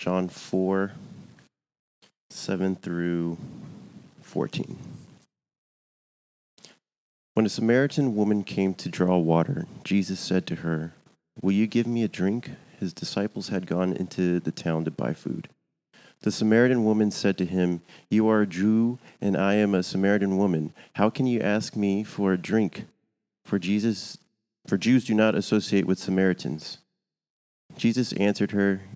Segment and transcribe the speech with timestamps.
[0.00, 0.92] John 4
[2.30, 3.36] 7 through
[4.22, 4.78] 14.
[7.34, 10.94] When a Samaritan woman came to draw water, Jesus said to her,
[11.42, 12.48] Will you give me a drink?
[12.78, 15.50] His disciples had gone into the town to buy food.
[16.22, 20.38] The Samaritan woman said to him, You are a Jew, and I am a Samaritan
[20.38, 20.72] woman.
[20.94, 22.86] How can you ask me for a drink?
[23.44, 24.16] For Jesus
[24.66, 26.78] for Jews do not associate with Samaritans.
[27.76, 28.80] Jesus answered her,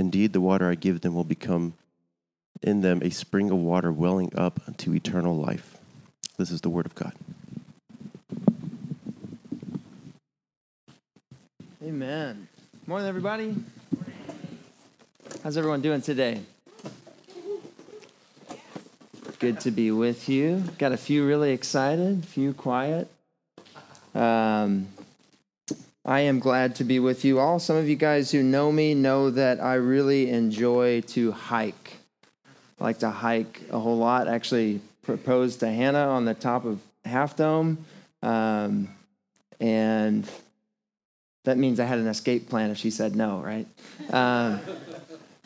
[0.00, 1.74] Indeed, the water I give them will become
[2.62, 5.76] in them a spring of water welling up unto eternal life.
[6.38, 7.12] This is the word of God.
[11.84, 12.48] Amen.
[12.86, 13.54] Morning, everybody.
[15.42, 16.40] How's everyone doing today?
[19.38, 20.64] Good to be with you.
[20.78, 23.10] Got a few really excited, a few quiet.
[24.14, 24.88] Um,
[26.10, 27.60] I am glad to be with you all.
[27.60, 31.98] Some of you guys who know me know that I really enjoy to hike.
[32.80, 34.26] I like to hike a whole lot.
[34.26, 37.86] Actually, proposed to Hannah on the top of Half Dome.
[38.24, 38.88] Um,
[39.60, 40.28] and
[41.44, 43.68] that means I had an escape plan if she said no, right?
[44.12, 44.58] Um,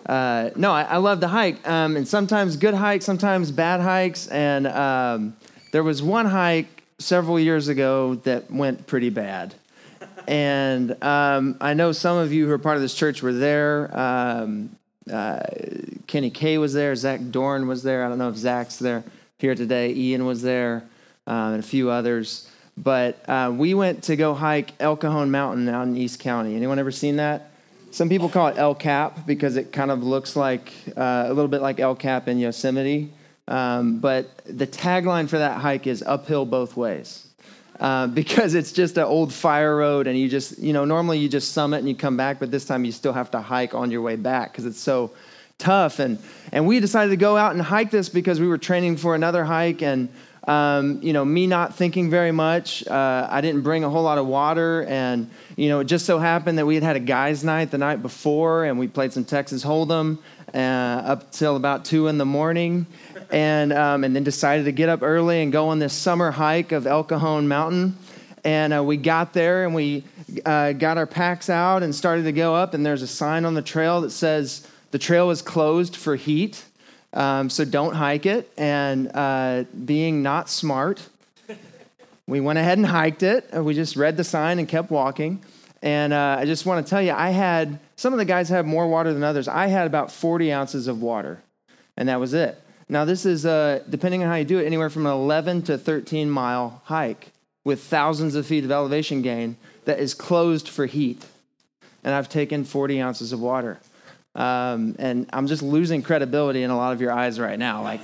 [0.07, 4.29] uh, no, I, I, love to hike, um, and sometimes good hikes, sometimes bad hikes.
[4.29, 5.37] And um,
[5.73, 9.55] there was one hike several years ago that went pretty bad.
[10.27, 13.97] And um, I know some of you who are part of this church were there.
[13.99, 14.77] Um,
[15.11, 15.41] uh,
[16.07, 16.95] Kenny Kay was there.
[16.97, 18.05] Zach Dorn was there.
[18.05, 19.05] I don't know if Zach's there
[19.39, 19.93] here today.
[19.93, 20.85] Ian was there,
[21.27, 22.51] uh, and a few others.
[22.77, 26.57] But uh, we went to go hike El Cajon Mountain out in East County.
[26.57, 27.51] Anyone ever seen that?
[27.91, 31.49] Some people call it El Cap because it kind of looks like uh, a little
[31.49, 33.13] bit like El Cap in Yosemite.
[33.47, 37.29] Um, but the tagline for that hike is uphill both ways.
[37.81, 41.29] Uh, because it's just an old fire road, and you just, you know, normally you
[41.29, 43.91] just summit and you come back, but this time you still have to hike on
[43.91, 45.11] your way back because it's so
[45.59, 45.99] tough.
[45.99, 46.19] And,
[46.53, 49.45] and we decided to go out and hike this because we were training for another
[49.45, 50.09] hike, and
[50.47, 52.87] um, you know, me not thinking very much.
[52.87, 56.19] Uh, I didn't bring a whole lot of water, and you know, it just so
[56.19, 59.25] happened that we had had a guys' night the night before, and we played some
[59.25, 60.19] Texas Hold'em
[60.55, 62.87] uh, up till about two in the morning,
[63.31, 66.73] and um, and then decided to get up early and go on this summer hike
[66.73, 67.97] of El Cajon Mountain.
[68.45, 70.05] And uh, we got there, and we
[70.45, 72.75] uh, got our packs out and started to go up.
[72.75, 76.65] And there's a sign on the trail that says the trail is closed for heat.
[77.13, 78.53] Um, so don't hike it.
[78.57, 81.09] And uh, being not smart,
[82.27, 83.49] we went ahead and hiked it.
[83.53, 85.43] We just read the sign and kept walking.
[85.83, 88.67] And uh, I just want to tell you, I had some of the guys have
[88.67, 89.49] more water than others.
[89.49, 91.43] I had about 40 ounces of water,
[91.97, 92.61] and that was it.
[92.89, 95.79] Now, this is, uh, depending on how you do it, anywhere from an 11 to
[95.79, 97.33] 13 mile hike
[97.65, 99.57] with thousands of feet of elevation gain
[99.87, 101.25] that is closed for heat.
[102.03, 103.79] And I've taken 40 ounces of water.
[104.35, 107.83] Um, and I'm just losing credibility in a lot of your eyes right now.
[107.83, 108.01] Like,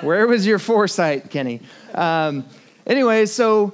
[0.00, 1.60] where was your foresight, Kenny?
[1.94, 2.44] Um,
[2.86, 3.72] anyway, so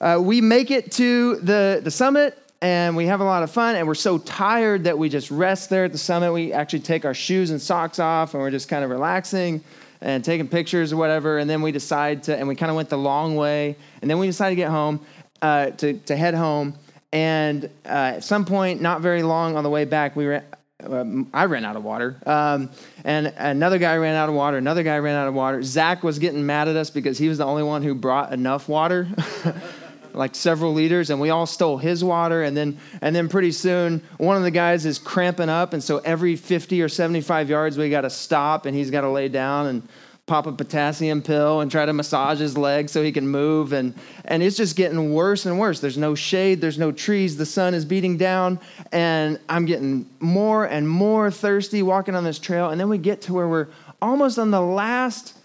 [0.00, 3.76] uh, we make it to the, the summit and we have a lot of fun
[3.76, 6.32] and we're so tired that we just rest there at the summit.
[6.32, 9.62] We actually take our shoes and socks off and we're just kind of relaxing
[10.00, 11.36] and taking pictures or whatever.
[11.36, 13.76] And then we decide to, and we kind of went the long way.
[14.00, 15.04] And then we decided to get home,
[15.42, 16.74] uh, to, to head home.
[17.12, 20.42] And uh, at some point, not very long on the way back, we were,
[20.84, 22.16] um, I ran out of water.
[22.24, 22.70] Um,
[23.04, 24.56] and another guy ran out of water.
[24.56, 25.62] Another guy ran out of water.
[25.62, 28.70] Zach was getting mad at us because he was the only one who brought enough
[28.70, 29.06] water.
[30.14, 34.02] like several liters and we all stole his water and then and then pretty soon
[34.18, 37.90] one of the guys is cramping up and so every 50 or 75 yards we
[37.90, 39.88] got to stop and he's got to lay down and
[40.26, 43.94] pop a potassium pill and try to massage his leg so he can move and
[44.24, 45.80] and it's just getting worse and worse.
[45.80, 48.58] There's no shade there's no trees the sun is beating down
[48.92, 53.20] and i'm getting more and more thirsty walking on this trail and then we get
[53.22, 53.68] to where we're
[54.00, 55.36] almost on the last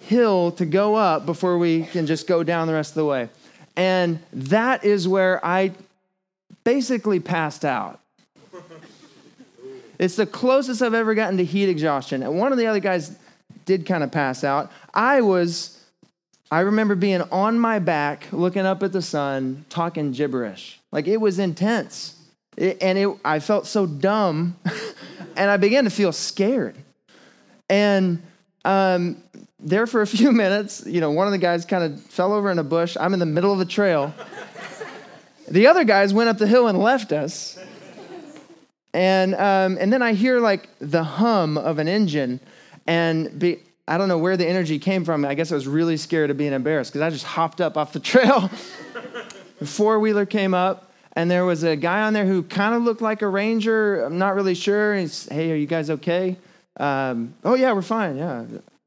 [0.00, 3.30] hill to go up before we can just go down the rest of the way
[3.76, 5.70] and that is where i
[6.64, 8.00] basically passed out
[9.98, 12.22] it's the closest I've ever gotten to heat exhaustion.
[12.22, 13.16] And one of the other guys
[13.64, 14.70] did kind of pass out.
[14.92, 15.82] I was,
[16.50, 20.80] I remember being on my back, looking up at the sun, talking gibberish.
[20.92, 22.14] Like it was intense.
[22.56, 24.56] It, and it, I felt so dumb,
[25.36, 26.74] and I began to feel scared.
[27.68, 28.22] And
[28.64, 29.22] um,
[29.66, 32.50] there for a few minutes, you know, one of the guys kind of fell over
[32.50, 32.96] in a bush.
[32.98, 34.14] I'm in the middle of the trail.
[35.48, 37.58] the other guys went up the hill and left us.
[38.94, 42.40] And, um, and then I hear like the hum of an engine.
[42.86, 43.58] And be,
[43.88, 45.24] I don't know where the energy came from.
[45.24, 47.92] I guess I was really scared of being embarrassed because I just hopped up off
[47.92, 48.50] the trail.
[49.58, 52.82] the four wheeler came up, and there was a guy on there who kind of
[52.82, 54.04] looked like a ranger.
[54.04, 54.94] I'm not really sure.
[54.94, 56.36] He's, hey, are you guys okay?
[56.78, 58.16] Um, oh, yeah, we're fine.
[58.16, 58.44] Yeah.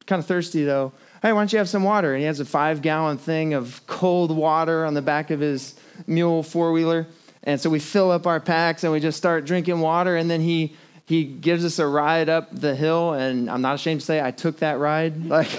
[0.10, 0.92] Kind of thirsty, though.
[1.22, 2.16] Hey, why don't you have some water?
[2.16, 5.76] And he has a five gallon thing of cold water on the back of his
[6.08, 7.06] mule four wheeler.
[7.44, 10.16] And so we fill up our packs and we just start drinking water.
[10.16, 10.76] And then he
[11.06, 14.32] he gives us a ride up the hill, and I'm not ashamed to say I
[14.32, 15.26] took that ride.
[15.30, 15.50] Like,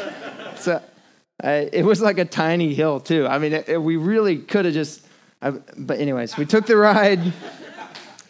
[0.56, 0.82] so
[1.44, 3.29] uh, it was like a tiny hill too.
[3.29, 5.06] I mean, it, it, we really could have just.
[5.41, 7.20] I, but anyways, we took the ride.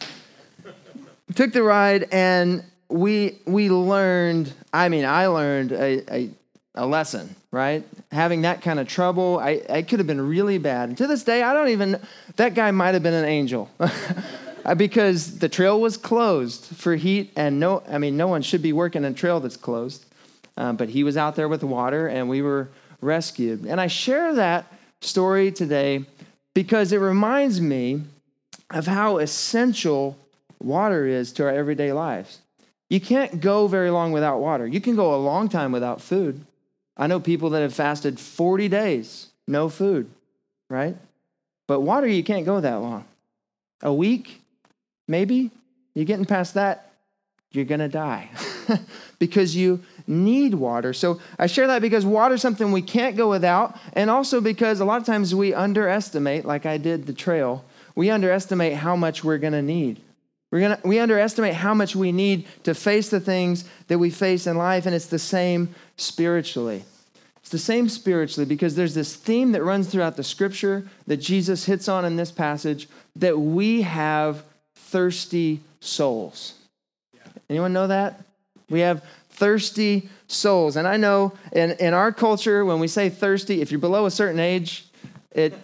[1.35, 4.53] took the ride, and we we learned.
[4.73, 6.31] I mean, I learned a, a,
[6.75, 7.35] a lesson.
[7.53, 10.89] Right, having that kind of trouble, I, I could have been really bad.
[10.89, 12.01] And to this day, I don't even.
[12.37, 13.69] That guy might have been an angel.
[14.77, 18.73] Because the trail was closed for heat, and no, I mean, no one should be
[18.73, 20.05] working a trail that's closed.
[20.57, 22.69] Um, but he was out there with water, and we were
[23.01, 23.65] rescued.
[23.65, 24.71] And I share that
[25.01, 26.05] story today
[26.53, 28.03] because it reminds me
[28.71, 30.19] of how essential
[30.61, 32.40] water is to our everyday lives.
[32.91, 34.67] You can't go very long without water.
[34.67, 36.45] You can go a long time without food.
[36.97, 40.11] I know people that have fasted 40 days, no food,
[40.69, 40.97] right?
[41.67, 43.07] But water, you can't go that long.
[43.83, 44.41] A week,
[45.11, 45.51] Maybe
[45.93, 46.93] you're getting past that,
[47.51, 48.31] you're going to die
[49.19, 50.93] because you need water.
[50.93, 54.79] So I share that because water is something we can't go without, and also because
[54.79, 57.65] a lot of times we underestimate, like I did the trail,
[57.97, 60.01] we underestimate how much we're going to need.
[60.51, 64.47] We're gonna, we underestimate how much we need to face the things that we face
[64.47, 66.85] in life, and it's the same spiritually.
[67.41, 71.65] It's the same spiritually because there's this theme that runs throughout the scripture that Jesus
[71.65, 74.45] hits on in this passage that we have
[74.75, 76.55] thirsty souls.
[77.49, 78.23] Anyone know that?
[78.69, 80.77] We have thirsty souls.
[80.77, 84.11] And I know in, in our culture, when we say thirsty, if you're below a
[84.11, 84.87] certain age,
[85.33, 85.55] it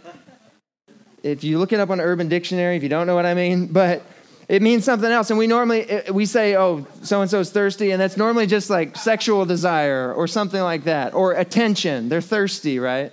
[1.23, 3.67] if you look it up on Urban Dictionary, if you don't know what I mean,
[3.67, 4.03] but
[4.49, 5.31] it means something else.
[5.31, 8.71] And we normally we say, "Oh, so and so is thirsty," and that's normally just
[8.71, 12.09] like sexual desire or something like that, or attention.
[12.09, 13.13] They're thirsty, right?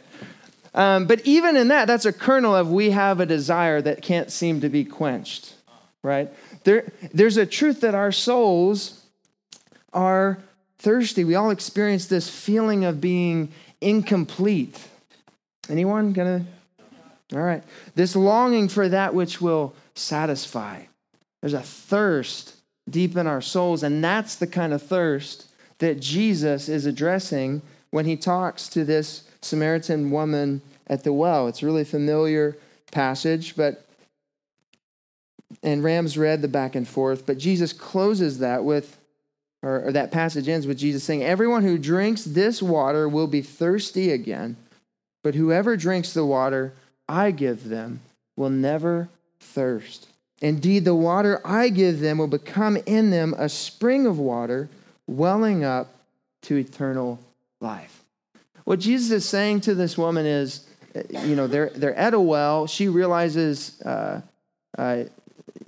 [0.76, 4.32] Um, but even in that, that's a kernel of we have a desire that can't
[4.32, 5.54] seem to be quenched
[6.04, 6.30] right?
[6.66, 9.02] There, there's a truth that our souls
[9.94, 10.38] are
[10.78, 11.24] thirsty.
[11.24, 13.52] We all experience this feeling of being
[13.82, 14.80] incomplete.
[15.70, 16.46] Anyone gonna?
[17.34, 17.64] All right.
[17.96, 20.84] This longing for that which will satisfy.
[21.44, 22.56] There's a thirst
[22.90, 25.46] deep in our souls, and that's the kind of thirst
[25.80, 27.62] that Jesus is addressing
[27.92, 31.50] when he talks to this Samaritan woman at the well.
[31.50, 32.56] It's a really familiar
[32.94, 33.86] passage, but
[35.62, 38.98] and Rams read the back and forth, but Jesus closes that with,
[39.62, 43.42] or, or, that passage ends with Jesus saying, Everyone who drinks this water will be
[43.42, 44.56] thirsty again,
[45.26, 46.74] but whoever drinks the water
[47.10, 48.00] I give them
[48.38, 49.10] will never
[49.42, 50.08] thirst.
[50.44, 54.70] Indeed, the water I give them will become in them a spring of water
[55.08, 55.96] welling up
[56.44, 57.20] to eternal
[57.62, 58.04] life.
[58.66, 60.68] What Jesus is saying to this woman is,
[61.10, 62.68] you know, they're, they're at a well.
[62.68, 64.22] She realizes uh,
[64.78, 65.04] uh,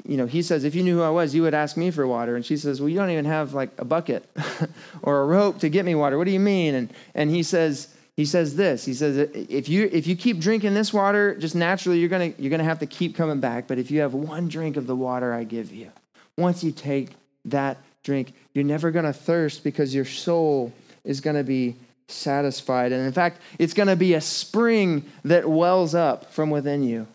[0.06, 2.06] you know, he says, if you knew who I was, you would ask me for
[2.06, 2.36] water.
[2.36, 4.30] And she says, well, you don't even have like a bucket
[5.02, 6.18] or a rope to get me water.
[6.18, 6.76] What do you mean?
[6.76, 10.74] And, and he says, he says this, he says, if you, if you keep drinking
[10.74, 13.68] this water, just naturally, you're to, you're to have to keep coming back.
[13.68, 15.92] But if you have one drink of the water I give you,
[16.38, 17.10] once you take
[17.46, 20.72] that drink, you're never to thirst because your soul
[21.04, 21.76] is to be
[22.08, 22.94] satisfied.
[22.94, 27.08] And in fact, it's to be a spring that wells up from within you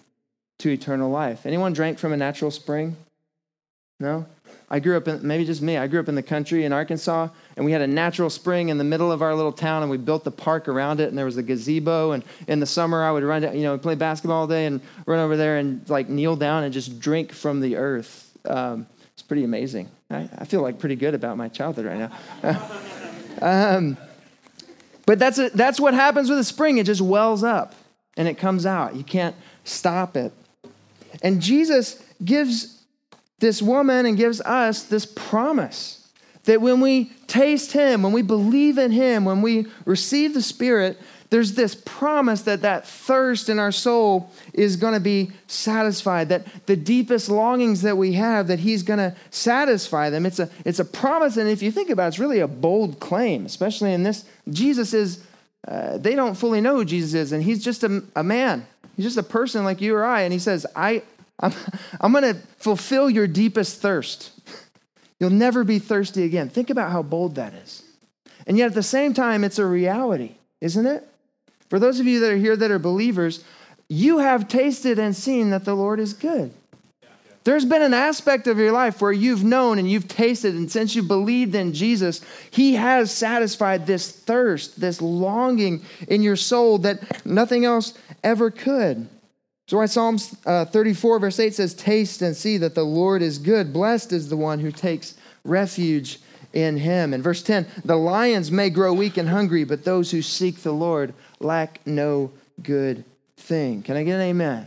[0.59, 1.47] to eternal life.
[1.47, 2.97] Anyone drank from a natural spring?
[3.99, 4.26] No?
[4.72, 7.28] I grew up in, maybe just me, I grew up in the country in Arkansas,
[7.56, 9.96] and we had a natural spring in the middle of our little town, and we
[9.96, 12.12] built the park around it, and there was a gazebo.
[12.12, 15.18] And in the summer, I would run, you know, play basketball all day and run
[15.18, 18.30] over there and like kneel down and just drink from the earth.
[18.44, 19.90] Um, it's pretty amazing.
[20.08, 22.10] I, I, feel like pretty good about my childhood right
[22.42, 22.70] now.
[23.42, 23.96] um,
[25.04, 26.78] but that's, a, that's what happens with a spring.
[26.78, 27.74] It just wells up
[28.16, 28.96] and it comes out.
[28.96, 30.32] You can't stop it.
[31.22, 32.79] And Jesus gives
[33.40, 36.09] this woman and gives us this promise
[36.44, 40.99] that when we taste Him, when we believe in Him, when we receive the Spirit,
[41.30, 46.44] there's this promise that that thirst in our soul is going to be satisfied that
[46.66, 50.26] the deepest longings that we have that he's going to satisfy them.
[50.26, 52.99] It's a it's a promise and if you think about it it's really a bold
[52.99, 54.25] claim especially in this.
[54.50, 55.25] Jesus is
[55.68, 58.66] uh, they don't fully know who jesus is and he's just a, a man.
[58.97, 61.02] He's just a person like you or i and he says i
[61.40, 61.52] i'm,
[62.00, 64.32] I'm going to fulfill your deepest thirst
[65.18, 67.82] you'll never be thirsty again think about how bold that is
[68.47, 71.06] and yet at the same time it's a reality isn't it
[71.70, 73.42] for those of you that are here that are believers,
[73.88, 76.52] you have tasted and seen that the Lord is good.
[77.44, 80.94] There's been an aspect of your life where you've known and you've tasted, and since
[80.94, 82.20] you believed in Jesus,
[82.50, 89.09] He has satisfied this thirst, this longing in your soul that nothing else ever could.
[89.70, 93.38] So, why Psalms uh, 34, verse 8 says, Taste and see that the Lord is
[93.38, 93.72] good.
[93.72, 96.18] Blessed is the one who takes refuge
[96.52, 97.14] in Him.
[97.14, 100.72] And verse 10 The lions may grow weak and hungry, but those who seek the
[100.72, 103.04] Lord lack no good
[103.36, 103.84] thing.
[103.84, 104.66] Can I get an amen?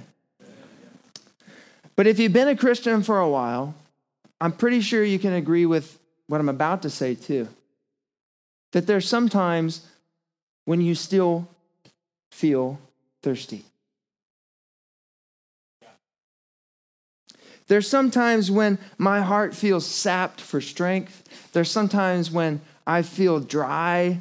[1.98, 3.76] But if you've been a Christian for a while,
[4.40, 7.50] I'm pretty sure you can agree with what I'm about to say too.
[8.72, 9.86] That there's sometimes
[10.64, 11.50] when you still
[12.32, 12.80] feel
[13.22, 13.66] thirsty.
[17.74, 21.24] There's sometimes when my heart feels sapped for strength.
[21.54, 24.20] There's sometimes when I feel dry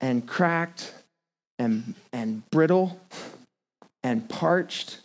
[0.00, 0.92] and cracked
[1.60, 3.00] and, and brittle
[4.02, 4.98] and parched.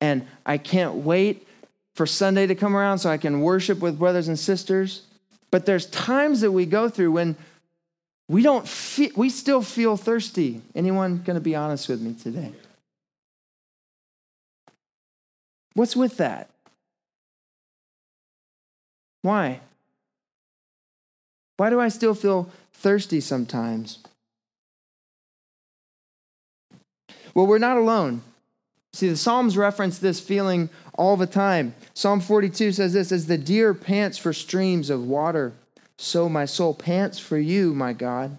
[0.00, 1.46] And I can't wait
[1.94, 5.02] for Sunday to come around so I can worship with brothers and sisters.
[5.50, 7.36] But there's times that we go through when
[8.30, 10.62] we don't feel, we still feel thirsty.
[10.74, 12.52] Anyone going to be honest with me today?
[15.74, 16.48] What's with that?
[19.22, 19.60] Why?
[21.56, 23.98] Why do I still feel thirsty sometimes?
[27.34, 28.22] Well, we're not alone.
[28.92, 31.74] See, the Psalms reference this feeling all the time.
[31.94, 35.52] Psalm 42 says this As the deer pants for streams of water,
[35.96, 38.36] so my soul pants for you, my God.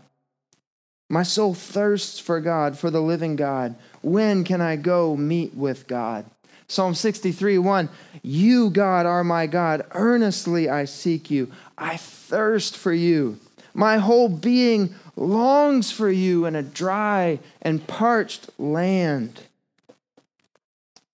[1.10, 3.76] My soul thirsts for God, for the living God.
[4.02, 6.26] When can I go meet with God?
[6.70, 7.90] Psalm 63 1
[8.22, 9.86] You, God, are my God.
[9.92, 11.52] Earnestly I seek you.
[11.78, 13.40] I thirst for you.
[13.74, 19.42] My whole being longs for you in a dry and parched land.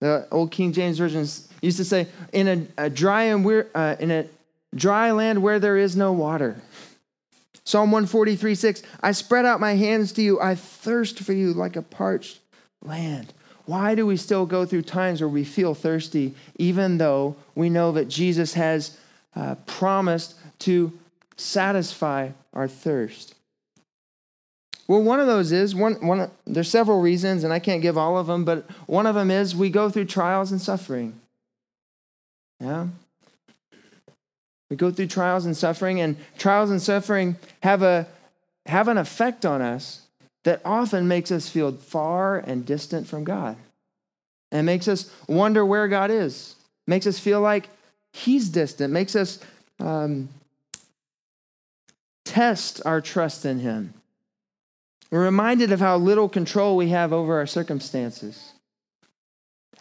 [0.01, 1.25] The old King James Version
[1.61, 4.27] used to say, in a, a dry and weir, uh, in a
[4.75, 6.57] dry land where there is no water.
[7.63, 10.39] Psalm 143 6, I spread out my hands to you.
[10.39, 12.39] I thirst for you like a parched
[12.83, 13.33] land.
[13.65, 17.91] Why do we still go through times where we feel thirsty, even though we know
[17.93, 18.97] that Jesus has
[19.35, 20.93] uh, promised to
[21.35, 23.35] satisfy our thirst?
[24.87, 28.17] Well, one of those is one, one, there's several reasons, and I can't give all
[28.17, 31.19] of them, but one of them is we go through trials and suffering.
[32.59, 32.87] Yeah?
[34.69, 38.07] We go through trials and suffering, and trials and suffering have, a,
[38.67, 40.01] have an effect on us
[40.45, 43.57] that often makes us feel far and distant from God.
[44.51, 46.55] And makes us wonder where God is,
[46.87, 47.67] makes us feel like
[48.13, 49.39] He's distant, makes us
[49.79, 50.29] um,
[52.23, 53.93] test our trust in Him.
[55.11, 58.53] We're reminded of how little control we have over our circumstances.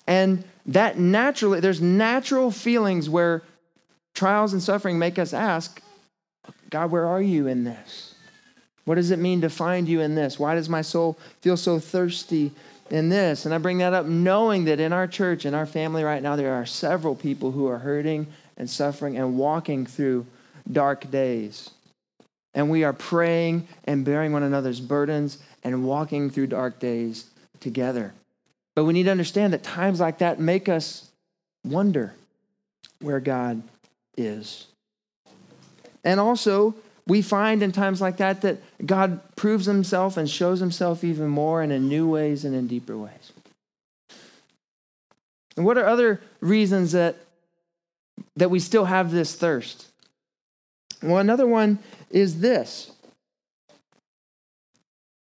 [0.07, 3.43] And that naturally, there's natural feelings where
[4.15, 5.81] trials and suffering make us ask,
[6.71, 8.14] God, where are you in this?
[8.85, 10.39] What does it mean to find you in this?
[10.39, 12.53] Why does my soul feel so thirsty
[12.91, 13.45] in this?
[13.45, 16.37] And I bring that up knowing that in our church, in our family right now,
[16.37, 18.27] there are several people who are hurting
[18.57, 20.27] and suffering and walking through
[20.71, 21.71] dark days
[22.55, 27.27] and we are praying and bearing one another's burdens and walking through dark days
[27.61, 28.15] together.
[28.75, 31.11] But we need to understand that times like that make us
[31.65, 32.15] wonder
[33.01, 33.63] where God
[34.17, 34.67] is.
[36.05, 36.75] And also,
[37.07, 41.63] we find in times like that that God proves himself and shows himself even more
[41.63, 43.33] and in new ways and in deeper ways.
[45.57, 47.17] And what are other reasons that,
[48.37, 49.87] that we still have this thirst?
[51.03, 51.79] Well, another one
[52.11, 52.91] is this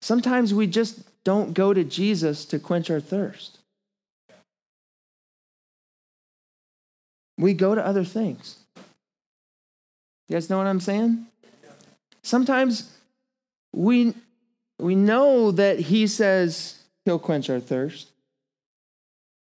[0.01, 3.59] sometimes we just don't go to Jesus to quench our thirst.
[7.37, 8.59] We go to other things.
[10.29, 11.27] You guys know what I'm saying?
[12.27, 12.91] Sometimes
[13.73, 14.13] we,
[14.81, 18.09] we know that he says he'll quench our thirst,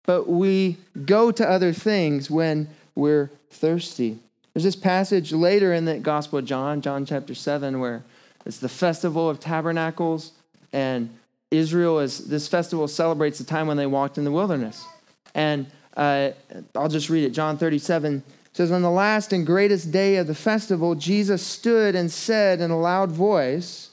[0.04, 4.20] but we go to other things when we're thirsty.
[4.54, 8.04] There's this passage later in the Gospel of John, John chapter 7, where
[8.46, 10.30] it's the festival of tabernacles,
[10.72, 11.10] and
[11.50, 14.86] Israel is this festival celebrates the time when they walked in the wilderness.
[15.34, 15.66] And
[15.96, 16.30] uh,
[16.76, 17.30] I'll just read it.
[17.30, 18.22] John 37
[18.56, 22.70] says, On the last and greatest day of the festival, Jesus stood and said in
[22.70, 23.90] a loud voice,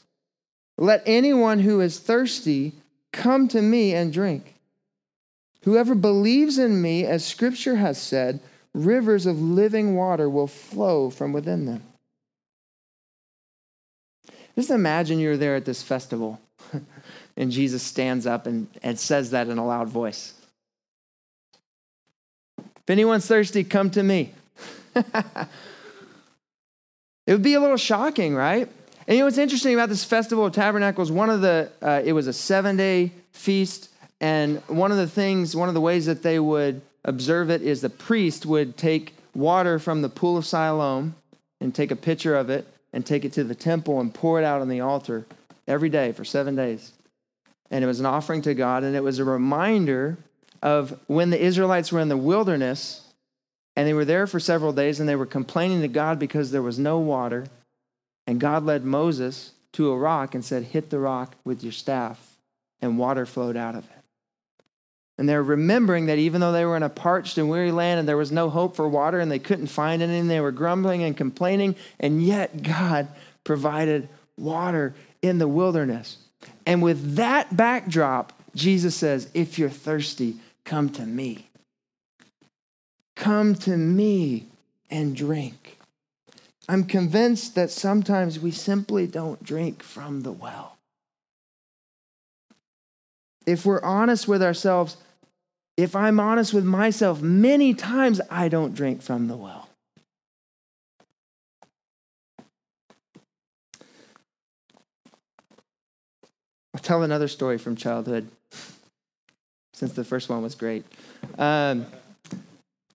[0.78, 2.72] Let anyone who is thirsty
[3.12, 4.56] come to me and drink.
[5.64, 8.40] Whoever believes in me, as scripture has said,
[8.74, 11.84] rivers of living water will flow from within them.
[14.56, 16.40] Just imagine you're there at this festival
[17.38, 20.34] and Jesus stands up and, and says that in a loud voice.
[22.58, 24.32] If anyone's thirsty, come to me.
[27.28, 28.68] it would be a little shocking, right?
[29.08, 31.12] And you know what's interesting about this festival of tabernacles?
[31.12, 33.90] One of the, uh, it was a seven day feast.
[34.22, 37.82] And one of the things, one of the ways that they would observe it is
[37.82, 41.16] the priest would take water from the pool of Siloam
[41.60, 44.46] and take a pitcher of it and take it to the temple and pour it
[44.46, 45.26] out on the altar
[45.68, 46.94] every day for seven days.
[47.72, 50.18] And it was an offering to God, and it was a reminder
[50.62, 53.03] of when the Israelites were in the wilderness
[53.76, 56.62] and they were there for several days and they were complaining to God because there
[56.62, 57.46] was no water.
[58.28, 62.38] And God led Moses to a rock and said, Hit the rock with your staff,
[62.82, 63.90] and water flowed out of it.
[65.18, 68.08] And they're remembering that even though they were in a parched and weary land and
[68.08, 71.04] there was no hope for water and they couldn't find any, and they were grumbling
[71.04, 73.08] and complaining, and yet God
[73.44, 76.18] provided water in the wilderness.
[76.66, 81.48] And with that backdrop, Jesus says, If you're thirsty, come to me.
[83.24, 84.48] Come to me
[84.90, 85.78] and drink.
[86.68, 90.76] I'm convinced that sometimes we simply don't drink from the well.
[93.46, 94.98] If we're honest with ourselves,
[95.78, 99.70] if I'm honest with myself, many times I don't drink from the well.
[106.74, 108.28] I'll tell another story from childhood,
[109.72, 110.84] since the first one was great.
[111.38, 111.86] Um,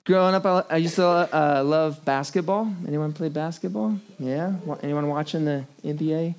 [0.09, 2.73] growing up, I, I used to uh, love basketball.
[2.87, 4.00] Anyone play basketball?
[4.19, 4.55] Yeah.
[4.83, 6.35] Anyone watching the NBA?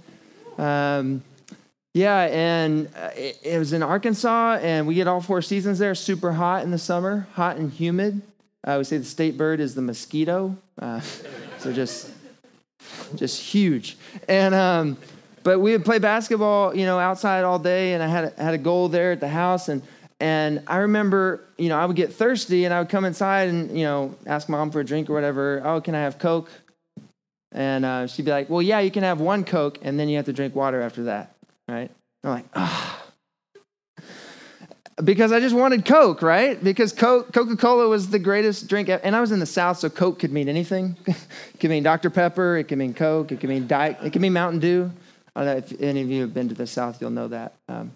[0.57, 1.23] Um,
[1.93, 5.93] yeah, and uh, it, it, was in Arkansas, and we get all four seasons there.
[5.93, 8.23] Super hot in the summer, hot and humid.
[8.63, 10.57] I would say the state bird is the mosquito.
[10.81, 11.01] Uh,
[11.59, 12.11] so just,
[13.15, 13.97] just huge.
[14.27, 14.97] And um,
[15.43, 18.53] but we would play basketball, you know, outside all day, and I had a, had
[18.55, 19.83] a goal there at the house, and
[20.19, 23.77] and I remember, you know, I would get thirsty, and I would come inside and
[23.77, 25.61] you know ask mom for a drink or whatever.
[25.63, 26.49] Oh, can I have Coke?
[27.51, 30.17] And uh, she'd be like, Well, yeah, you can have one Coke, and then you
[30.17, 31.35] have to drink water after that
[31.69, 31.91] right?
[32.23, 33.05] I'm like, ah.
[35.01, 36.61] Because I just wanted Coke, right?
[36.61, 38.89] Because Coke, Coca-Cola was the greatest drink.
[38.89, 40.97] And I was in the South, so Coke could mean anything.
[41.05, 41.15] it
[41.59, 42.09] could mean Dr.
[42.09, 42.57] Pepper.
[42.57, 43.31] It could mean Coke.
[43.31, 43.97] It could mean Diet.
[44.03, 44.91] It could mean Mountain Dew.
[45.35, 47.53] I don't know if any of you have been to the South, you'll know that.
[47.69, 47.91] Um,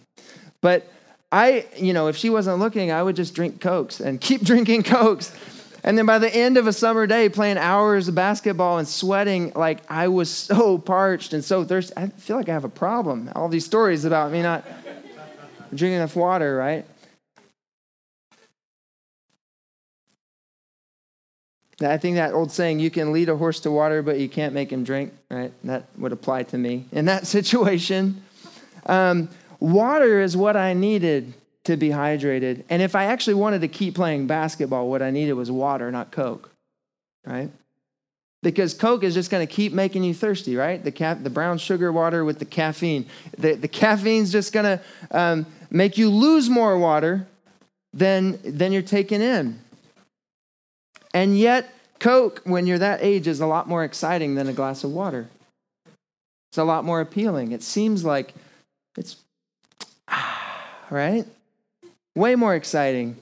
[0.61, 0.87] but
[1.33, 4.83] I, you know, if she wasn't looking, I would just drink Cokes and keep drinking
[4.83, 5.35] Cokes.
[5.83, 9.51] And then by the end of a summer day, playing hours of basketball and sweating,
[9.55, 11.91] like I was so parched and so thirsty.
[11.97, 13.31] I feel like I have a problem.
[13.35, 14.63] All these stories about me not
[15.73, 16.85] drinking enough water, right?
[21.81, 24.53] I think that old saying, you can lead a horse to water, but you can't
[24.53, 25.51] make him drink, right?
[25.63, 28.23] That would apply to me in that situation.
[28.85, 29.29] Um,
[29.63, 32.63] water is what I needed to be hydrated.
[32.69, 36.11] And if I actually wanted to keep playing basketball, what I needed was water, not
[36.11, 36.51] Coke,
[37.25, 37.49] right?
[38.43, 40.83] Because Coke is just going to keep making you thirsty, right?
[40.83, 43.05] The, ca- the brown sugar water with the caffeine.
[43.37, 47.25] The, the caffeine's just going to um, make you lose more water
[47.93, 49.59] than, than you're taking in.
[51.13, 54.83] And yet, Coke, when you're that age, is a lot more exciting than a glass
[54.83, 55.29] of water.
[56.51, 57.53] It's a lot more appealing.
[57.53, 58.33] It seems like
[58.97, 59.15] it's,
[60.89, 61.25] right?
[62.15, 63.15] Way more exciting.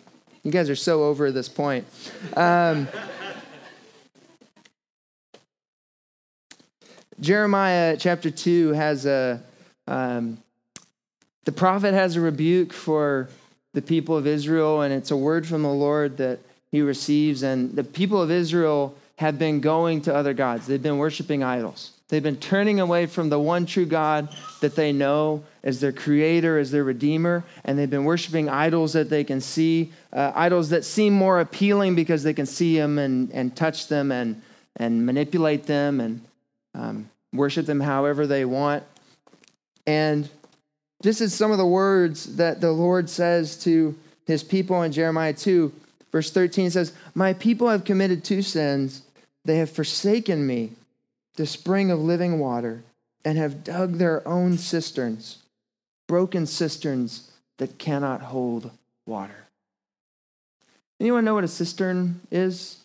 [0.43, 1.86] You guys are so over this point.
[2.36, 2.88] Um,
[7.19, 9.41] Jeremiah chapter 2 has a,
[9.88, 10.39] um,
[11.45, 13.30] the prophet has a rebuke for
[13.74, 16.39] the people of Israel, and it's a word from the Lord that
[16.71, 17.43] he receives.
[17.43, 21.91] And the people of Israel have been going to other gods, they've been worshiping idols.
[22.12, 24.28] They've been turning away from the one true God
[24.60, 29.10] that they know as their creator, as their redeemer, and they've been worshiping idols that
[29.10, 33.32] they can see, uh, idols that seem more appealing because they can see them and,
[33.32, 34.41] and touch them and,
[34.76, 36.21] and manipulate them and
[36.76, 38.84] um, worship them however they want.
[39.88, 40.28] And
[41.00, 43.97] this is some of the words that the Lord says to
[44.28, 45.71] his people in Jeremiah 2.
[46.12, 49.04] Verse 13 says, My people have committed two sins.
[49.45, 50.71] They have forsaken me
[51.36, 52.84] the spring of living water
[53.24, 55.39] and have dug their own cisterns,
[56.08, 58.72] broken cisterns that cannot hold
[59.06, 59.46] water.
[61.00, 62.78] Anyone know what a cistern is?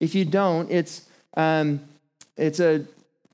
[0.00, 1.80] If you don't, it's um,
[2.36, 2.84] it's a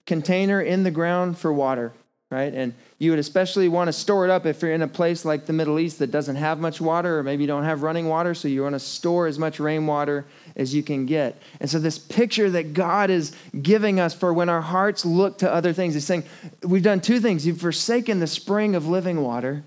[0.05, 1.93] container in the ground for water,
[2.31, 2.53] right?
[2.53, 5.47] And you would especially want to store it up if you're in a place like
[5.47, 8.35] the Middle East that doesn't have much water, or maybe you don't have running water,
[8.35, 10.25] so you want to store as much rainwater
[10.57, 11.41] as you can get.
[11.61, 15.53] And so, this picture that God is giving us for when our hearts look to
[15.53, 16.25] other things He's saying,
[16.63, 17.47] We've done two things.
[17.47, 19.63] You've forsaken the spring of living water,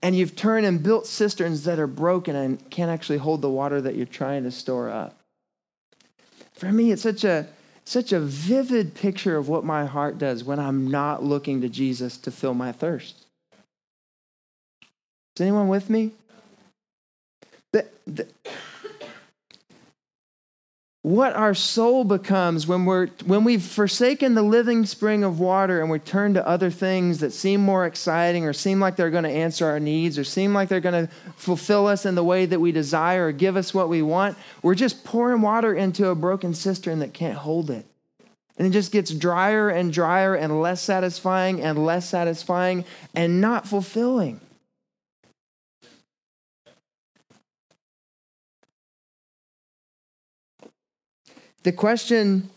[0.00, 3.80] and you've turned and built cisterns that are broken and can't actually hold the water
[3.80, 5.18] that you're trying to store up.
[6.52, 7.48] For me, it's such a
[7.84, 12.16] such a vivid picture of what my heart does when I'm not looking to Jesus
[12.18, 13.26] to fill my thirst.
[15.36, 16.12] Is anyone with me?
[17.72, 18.26] The, the,
[21.02, 25.90] what our soul becomes when we're when we've forsaken the living spring of water and
[25.90, 29.30] we turn to other things that seem more exciting or seem like they're going to
[29.30, 32.60] answer our needs or seem like they're going to fulfill us in the way that
[32.60, 36.52] we desire or give us what we want we're just pouring water into a broken
[36.52, 37.86] cistern that can't hold it.
[38.58, 42.84] And it just gets drier and drier and less satisfying and less satisfying
[43.14, 44.38] and not fulfilling
[51.62, 52.48] the question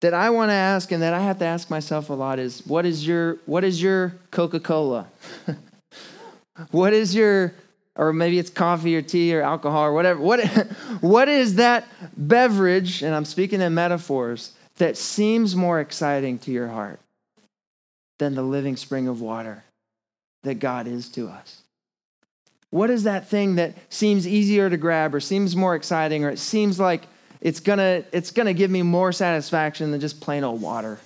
[0.00, 2.66] that I want to ask and that I have to ask myself a lot is
[2.66, 5.06] what is your what is your Coca-Cola?
[6.70, 7.54] what is your
[7.96, 10.20] or maybe it's coffee or tea or alcohol or whatever.
[10.20, 10.44] What
[11.00, 16.68] what is that beverage and I'm speaking in metaphors that seems more exciting to your
[16.68, 17.00] heart
[18.18, 19.64] than the living spring of water
[20.42, 21.62] that God is to us?
[22.70, 26.40] What is that thing that seems easier to grab or seems more exciting or it
[26.40, 27.06] seems like
[27.44, 30.98] it's gonna it's gonna give me more satisfaction than just plain old water.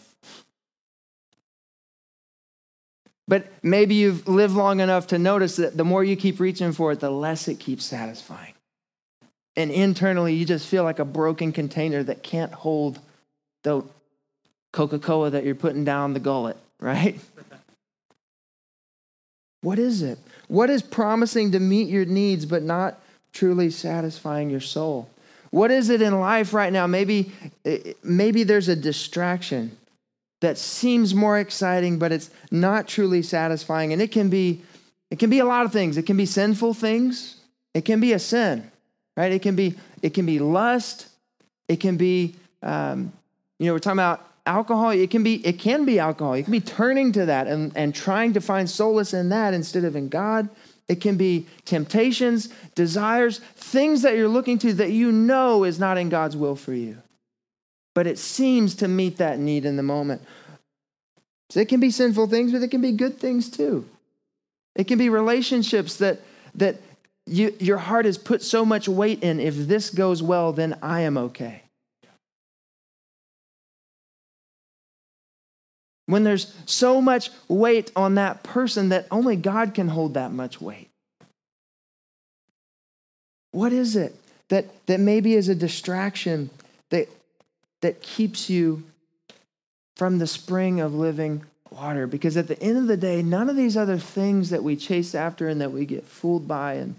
[3.27, 6.93] But maybe you've lived long enough to notice that the more you keep reaching for
[6.93, 8.55] it, the less it keeps satisfying.
[9.55, 13.01] And internally, you just feel like a broken container that can't hold
[13.65, 13.83] the
[14.73, 17.21] Coca Cola that you're putting down the gullet, right?
[19.61, 20.19] What is it?
[20.47, 23.01] What is promising to meet your needs but not
[23.33, 25.11] truly satisfying your soul?
[25.51, 26.87] What is it in life right now?
[26.87, 27.33] Maybe,
[28.03, 29.77] maybe there's a distraction
[30.41, 33.93] that seems more exciting, but it's not truly satisfying.
[33.93, 34.63] And it can be,
[35.11, 35.97] it can be a lot of things.
[35.97, 37.37] It can be sinful things.
[37.75, 38.71] It can be a sin,
[39.17, 39.33] right?
[39.33, 41.09] It can be, it can be lust.
[41.67, 43.13] It can be, um,
[43.59, 44.91] you know, we're talking about alcohol.
[44.91, 46.37] It can be, it can be alcohol.
[46.37, 49.85] You can be turning to that and, and trying to find solace in that instead
[49.85, 50.49] of in God.
[50.89, 55.99] It can be temptations, desires, things that you're looking to that you know is not
[55.99, 56.97] in God's will for you.
[57.95, 60.23] But it seems to meet that need in the moment.
[61.51, 63.87] So it can be sinful things, but it can be good things too.
[64.75, 66.21] It can be relationships that,
[66.55, 66.77] that
[67.27, 69.41] you, your heart has put so much weight in.
[69.41, 71.63] If this goes well, then I am okay.
[76.09, 80.59] When there's so much weight on that person that only God can hold that much
[80.59, 80.89] weight?
[83.51, 84.17] What is it
[84.49, 86.49] that, that maybe is a distraction
[86.89, 87.09] that,
[87.83, 88.85] that keeps you
[89.97, 92.07] from the spring of living water?
[92.07, 95.15] Because at the end of the day, none of these other things that we chase
[95.15, 96.95] after and that we get fooled by, and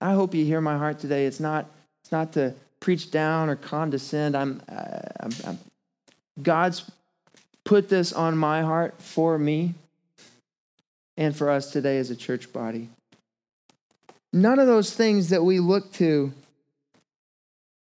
[0.00, 1.26] I hope you hear my heart today.
[1.26, 1.66] It's not,
[2.02, 4.36] it's not to preach down or condescend.
[4.36, 5.58] I'm, I'm, I'm
[6.42, 6.90] God's
[7.68, 9.74] put this on my heart for me
[11.18, 12.88] and for us today as a church body.
[14.32, 16.32] None of those things that we look to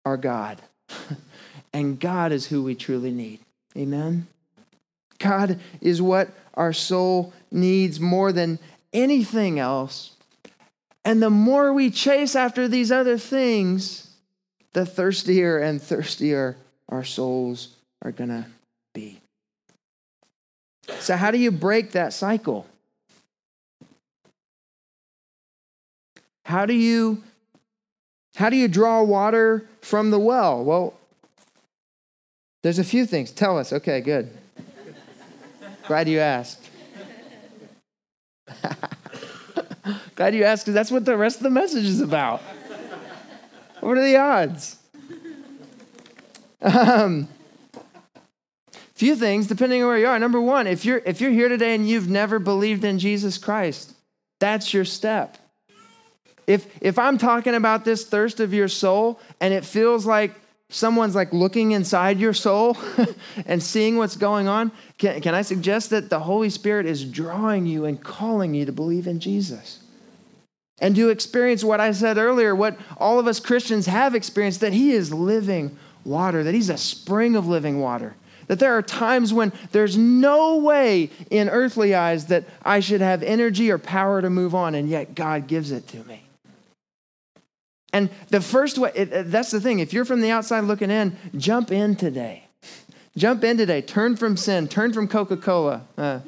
[0.04, 0.60] are God.
[1.72, 3.40] and God is who we truly need.
[3.74, 4.26] Amen?
[5.18, 8.58] God is what our soul needs more than
[8.92, 10.10] anything else.
[11.02, 14.10] And the more we chase after these other things,
[14.74, 16.58] the thirstier and thirstier
[16.90, 17.68] our souls
[18.02, 18.44] are going to
[18.92, 19.21] be.
[21.00, 22.66] So, how do you break that cycle?
[26.44, 27.22] How do you
[28.36, 30.64] how do you draw water from the well?
[30.64, 30.94] Well,
[32.62, 33.30] there's a few things.
[33.30, 33.72] Tell us.
[33.72, 34.30] Okay, good.
[35.86, 36.70] Glad you asked.
[40.14, 42.40] Glad you asked because that's what the rest of the message is about.
[43.80, 44.76] What are the odds?
[46.64, 47.26] Um,
[49.02, 50.16] few things depending on where you are.
[50.16, 53.94] Number one, if you're if you're here today and you've never believed in Jesus Christ,
[54.38, 55.38] that's your step.
[56.46, 61.16] If if I'm talking about this thirst of your soul and it feels like someone's
[61.16, 62.76] like looking inside your soul
[63.46, 67.66] and seeing what's going on, can, can I suggest that the Holy Spirit is drawing
[67.66, 69.80] you and calling you to believe in Jesus?
[70.78, 74.72] And to experience what I said earlier, what all of us Christians have experienced that
[74.72, 78.14] He is living water, that He's a spring of living water.
[78.52, 83.22] That there are times when there's no way in earthly eyes that I should have
[83.22, 86.22] energy or power to move on, and yet God gives it to me.
[87.94, 89.78] And the first way, it, that's the thing.
[89.78, 92.44] If you're from the outside looking in, jump in today.
[93.16, 93.80] Jump in today.
[93.80, 94.68] Turn from sin.
[94.68, 95.86] Turn from Coca Cola.
[95.96, 96.20] Uh,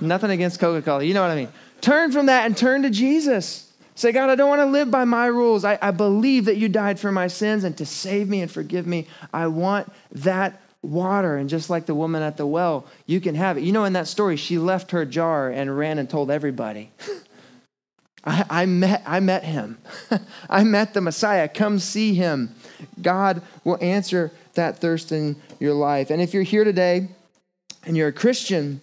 [0.00, 1.04] nothing against Coca Cola.
[1.04, 1.50] You know what I mean.
[1.82, 3.70] Turn from that and turn to Jesus.
[3.94, 5.66] Say, God, I don't want to live by my rules.
[5.66, 8.86] I, I believe that you died for my sins and to save me and forgive
[8.86, 9.06] me.
[9.34, 11.36] I want that water.
[11.36, 13.62] And just like the woman at the well, you can have it.
[13.62, 16.90] You know, in that story, she left her jar and ran and told everybody.
[18.24, 19.78] I, I, met, I met him.
[20.50, 21.48] I met the Messiah.
[21.48, 22.54] Come see him.
[23.00, 26.10] God will answer that thirst in your life.
[26.10, 27.08] And if you're here today
[27.84, 28.80] and you're a Christian,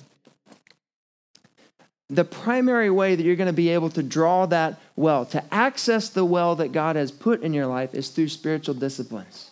[2.09, 6.09] the primary way that you're going to be able to draw that well, to access
[6.09, 9.51] the well that God has put in your life, is through spiritual disciplines.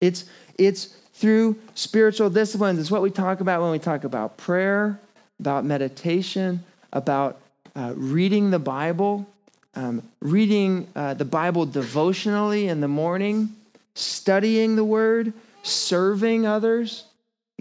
[0.00, 0.24] It's,
[0.58, 2.78] it's through spiritual disciplines.
[2.78, 4.98] It's what we talk about when we talk about prayer,
[5.38, 7.40] about meditation, about
[7.76, 9.26] uh, reading the Bible,
[9.74, 13.50] um, reading uh, the Bible devotionally in the morning,
[13.94, 17.04] studying the Word, serving others,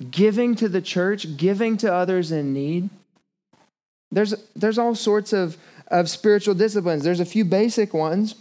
[0.09, 2.89] giving to the church, giving to others in need.
[4.11, 7.03] There's, there's all sorts of, of spiritual disciplines.
[7.03, 8.35] There's a few basic ones,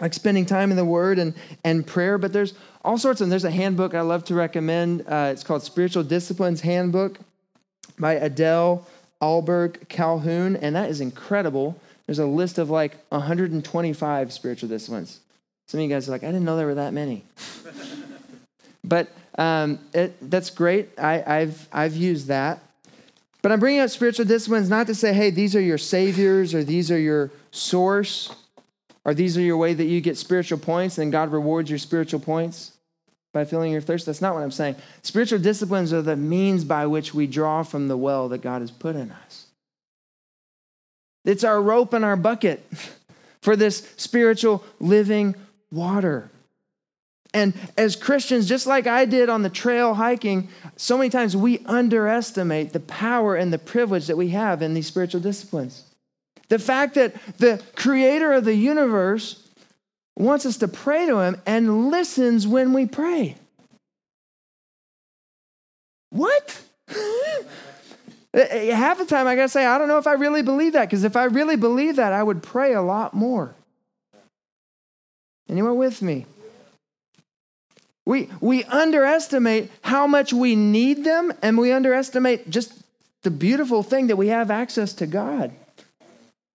[0.00, 1.34] like spending time in the Word and,
[1.64, 3.28] and prayer, but there's all sorts of.
[3.28, 5.04] There's a handbook I love to recommend.
[5.06, 7.18] Uh, it's called Spiritual Disciplines Handbook
[7.98, 8.86] by Adele
[9.20, 11.80] Ahlberg Calhoun, and that is incredible.
[12.06, 15.20] There's a list of like 125 spiritual disciplines.
[15.66, 17.24] Some of you guys are like, I didn't know there were that many.
[18.84, 20.88] but um, it, that's great.
[20.98, 22.60] I, I've, I've used that.
[23.42, 26.64] But I'm bringing up spiritual disciplines not to say, hey, these are your saviors or
[26.64, 28.34] these are your source
[29.04, 32.20] or these are your way that you get spiritual points and God rewards your spiritual
[32.20, 32.72] points
[33.32, 34.06] by filling your thirst.
[34.06, 34.76] That's not what I'm saying.
[35.02, 38.70] Spiritual disciplines are the means by which we draw from the well that God has
[38.70, 39.46] put in us.
[41.24, 42.64] It's our rope and our bucket
[43.42, 45.34] for this spiritual living
[45.70, 46.30] water.
[47.34, 51.58] And as Christians, just like I did on the trail hiking, so many times we
[51.66, 55.84] underestimate the power and the privilege that we have in these spiritual disciplines.
[56.48, 59.42] The fact that the creator of the universe
[60.16, 63.36] wants us to pray to him and listens when we pray.
[66.10, 66.60] What?
[68.34, 71.04] Half the time I gotta say, I don't know if I really believe that, because
[71.04, 73.54] if I really believe that, I would pray a lot more.
[75.48, 76.26] Anyone with me?
[78.04, 82.72] We, we underestimate how much we need them, and we underestimate just
[83.22, 85.52] the beautiful thing that we have access to God.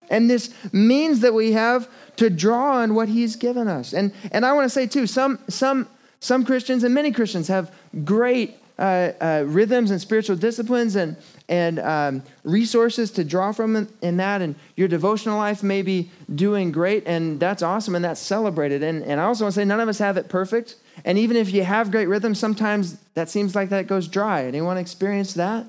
[0.09, 3.93] And this means that we have to draw on what he's given us.
[3.93, 5.87] And, and I want to say, too, some, some,
[6.19, 11.15] some Christians and many Christians have great uh, uh, rhythms and spiritual disciplines and,
[11.47, 14.41] and um, resources to draw from in, in, that.
[14.41, 18.81] And your devotional life may be doing great, and that's awesome, and that's celebrated.
[18.81, 20.75] And, and I also want to say, none of us have it perfect.
[21.05, 24.45] And even if you have great rhythms, sometimes that seems like that goes dry.
[24.45, 25.67] Anyone experience that?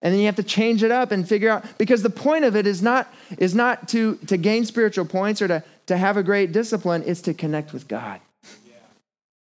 [0.00, 2.54] And then you have to change it up and figure out because the point of
[2.54, 6.22] it is not is not to to gain spiritual points or to to have a
[6.22, 8.20] great discipline, it's to connect with God.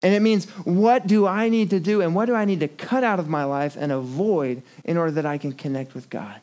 [0.02, 2.68] And it means what do I need to do and what do I need to
[2.68, 6.40] cut out of my life and avoid in order that I can connect with God?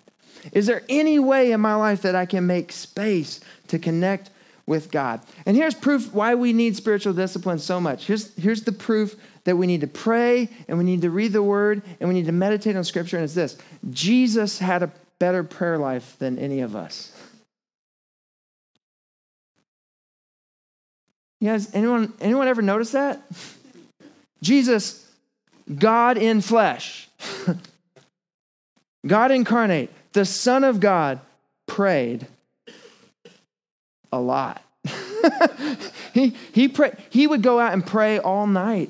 [0.52, 4.30] Is there any way in my life that I can make space to connect
[4.68, 5.22] with God?
[5.48, 8.06] And here's proof why we need spiritual discipline so much.
[8.06, 11.42] Here's, here's the proof that we need to pray and we need to read the
[11.42, 13.18] word and we need to meditate on scripture.
[13.18, 13.58] And it's this
[13.90, 17.12] Jesus had a better prayer life than any of us.
[21.40, 23.22] You guys, anyone, anyone ever notice that?
[24.42, 25.10] Jesus,
[25.74, 27.10] God in flesh,
[29.08, 31.20] God incarnate, the Son of God,
[31.68, 32.28] prayed
[34.12, 34.62] a lot.
[36.14, 38.90] he, he, pray, he would go out and pray all night.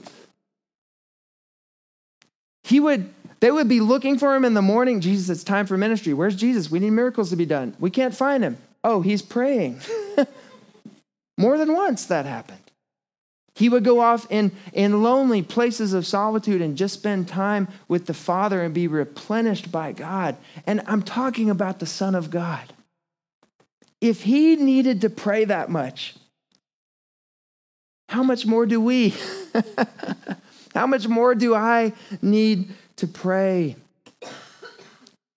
[2.63, 5.01] He would, they would be looking for him in the morning.
[5.01, 6.13] Jesus, it's time for ministry.
[6.13, 6.69] Where's Jesus?
[6.69, 7.75] We need miracles to be done.
[7.80, 8.58] We can't find him.
[8.84, 9.80] Oh, he's praying.
[11.38, 12.60] More than once that happened.
[13.58, 18.06] He would go off in, in lonely places of solitude and just spend time with
[18.06, 20.38] the Father and be replenished by God.
[20.67, 22.71] And I'm talking about the Son of God.
[24.01, 26.15] If he needed to pray that much,
[28.10, 29.13] how much more do we?
[30.73, 33.75] how much more do I need to pray?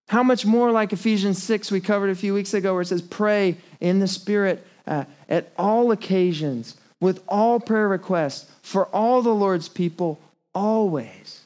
[0.09, 3.03] How much more like Ephesians 6 we covered a few weeks ago where it says
[3.03, 9.35] pray in the spirit uh, at all occasions with all prayer requests for all the
[9.35, 10.21] Lord's people
[10.55, 11.43] always.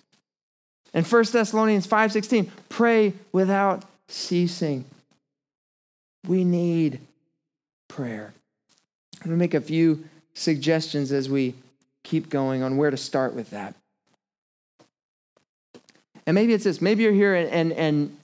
[0.93, 4.85] And 1 Thessalonians 5:16, pray without ceasing.
[6.27, 7.01] We need
[7.89, 8.35] prayer.
[9.21, 11.55] I'm going to make a few suggestions as we
[12.03, 13.75] keep going on where to start with that.
[16.27, 16.81] And maybe it's this.
[16.81, 18.17] Maybe you're here and, and, and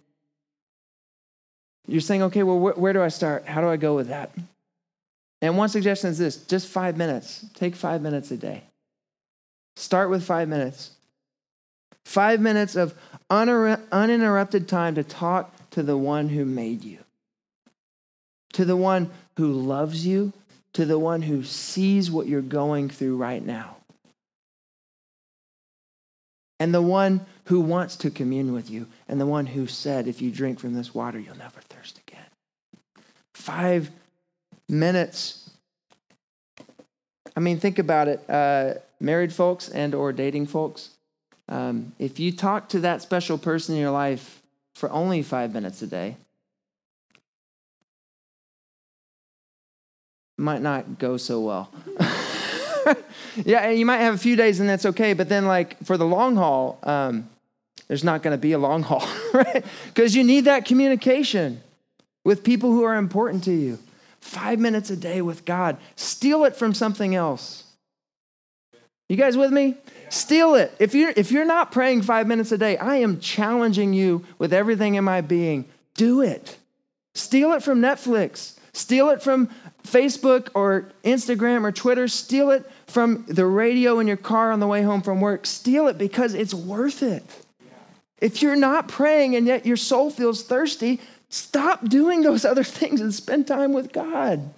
[1.86, 3.46] you're saying, okay, well, wh- where do I start?
[3.46, 4.30] How do I go with that?
[5.42, 7.44] And one suggestion is this just five minutes.
[7.54, 8.62] Take five minutes a day.
[9.76, 10.90] Start with five minutes.
[12.04, 12.94] Five minutes of
[13.30, 16.98] uninterrupted time to talk to the one who made you,
[18.52, 20.32] to the one who loves you,
[20.72, 23.76] to the one who sees what you're going through right now,
[26.58, 30.20] and the one who wants to commune with you, and the one who said, If
[30.20, 32.26] you drink from this water, you'll never thirst again.
[33.34, 33.90] Five
[34.68, 35.50] minutes.
[37.36, 38.28] I mean, think about it.
[38.28, 40.90] Uh, married folks and or dating folks,
[41.48, 44.42] um, if you talk to that special person in your life
[44.74, 46.16] for only five minutes a day,
[50.40, 51.72] might not go so well.
[53.44, 56.07] yeah, you might have a few days and that's okay, but then like for the
[56.07, 57.29] long haul, um,
[57.88, 59.64] there's not going to be a long haul, right?
[59.87, 61.61] Because you need that communication
[62.24, 63.79] with people who are important to you.
[64.20, 65.76] Five minutes a day with God.
[65.96, 67.64] Steal it from something else.
[69.09, 69.76] You guys with me?
[70.09, 70.72] Steal it.
[70.79, 74.53] If you're, if you're not praying five minutes a day, I am challenging you with
[74.53, 75.64] everything in my being.
[75.94, 76.59] Do it.
[77.14, 78.57] Steal it from Netflix.
[78.72, 79.50] Steal it from
[79.85, 82.09] Facebook or Instagram or Twitter.
[82.09, 85.47] Steal it from the radio in your car on the way home from work.
[85.47, 87.25] Steal it because it's worth it.
[88.21, 93.01] If you're not praying and yet your soul feels thirsty, stop doing those other things
[93.01, 94.53] and spend time with God.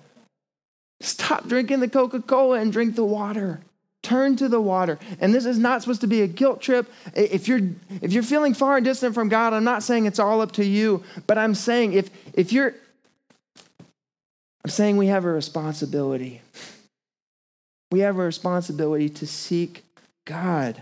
[1.00, 3.60] Stop drinking the Coca Cola and drink the water.
[4.02, 4.98] Turn to the water.
[5.20, 6.90] And this is not supposed to be a guilt trip.
[7.14, 7.60] If you're
[8.00, 10.64] if you're feeling far and distant from God, I'm not saying it's all up to
[10.64, 12.74] you, but I'm saying if if you're
[14.64, 16.40] I'm saying we have a responsibility.
[17.90, 19.84] We have a responsibility to seek
[20.24, 20.80] God.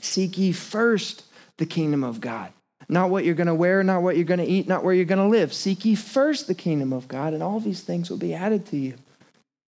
[0.00, 1.24] Seek ye first
[1.58, 2.52] the kingdom of God.
[2.88, 5.04] Not what you're going to wear, not what you're going to eat, not where you're
[5.04, 5.54] going to live.
[5.54, 8.76] Seek ye first the kingdom of God, and all these things will be added to
[8.76, 8.94] you.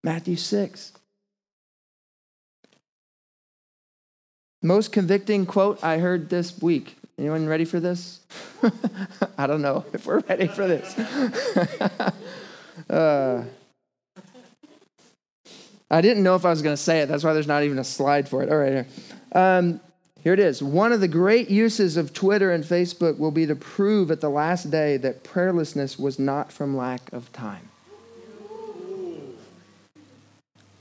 [0.02, 0.92] Matthew 6.
[4.62, 6.95] Most convicting quote I heard this week.
[7.18, 8.20] Anyone ready for this?
[9.38, 10.98] I don't know if we're ready for this.
[12.90, 13.44] uh,
[15.90, 17.07] I didn't know if I was going to say it.
[17.07, 18.50] That's why there's not even a slide for it.
[18.50, 18.87] All right.
[19.33, 19.81] Um,
[20.22, 20.62] here it is.
[20.62, 24.29] One of the great uses of Twitter and Facebook will be to prove at the
[24.29, 27.68] last day that prayerlessness was not from lack of time.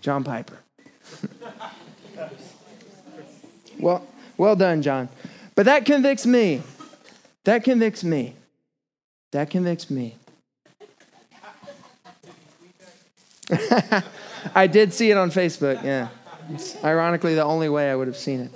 [0.01, 0.57] John Piper.
[3.79, 4.05] well,
[4.37, 5.09] well done, John.
[5.55, 6.61] But that convicts me.
[7.45, 8.35] That convicts me.
[9.31, 10.15] That convicts me.
[14.55, 16.09] I did see it on Facebook, yeah.
[16.51, 18.51] It's ironically the only way I would have seen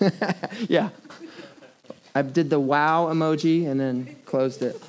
[0.00, 0.14] it.
[0.68, 0.90] yeah.
[2.14, 4.80] I did the wow emoji and then closed it.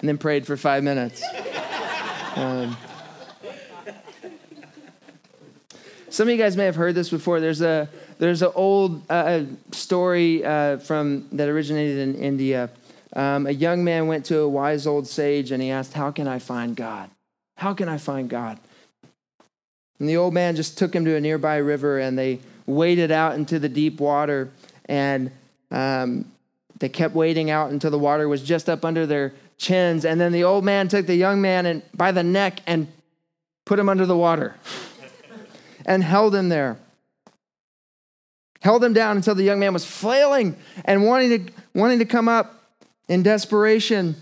[0.00, 1.22] and then prayed for five minutes.
[2.36, 2.76] Um,
[6.18, 7.38] some of you guys may have heard this before.
[7.38, 12.70] There's a there's an old uh, story uh, from that originated in India.
[13.12, 16.26] Um, a young man went to a wise old sage and he asked, "How can
[16.26, 17.08] I find God?
[17.56, 18.58] How can I find God?"
[20.00, 23.36] And the old man just took him to a nearby river and they waded out
[23.36, 24.50] into the deep water
[24.86, 25.30] and
[25.70, 26.24] um,
[26.80, 30.04] they kept wading out until the water was just up under their chins.
[30.04, 32.88] And then the old man took the young man and, by the neck and
[33.64, 34.56] put him under the water
[35.88, 36.76] and held him there.
[38.60, 42.28] Held him down until the young man was flailing and wanting to, wanting to come
[42.28, 42.62] up
[43.08, 44.14] in desperation.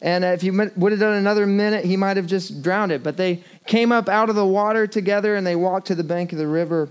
[0.00, 3.02] And if he would have done another minute, he might have just drowned it.
[3.02, 6.32] But they came up out of the water together and they walked to the bank
[6.32, 6.88] of the river.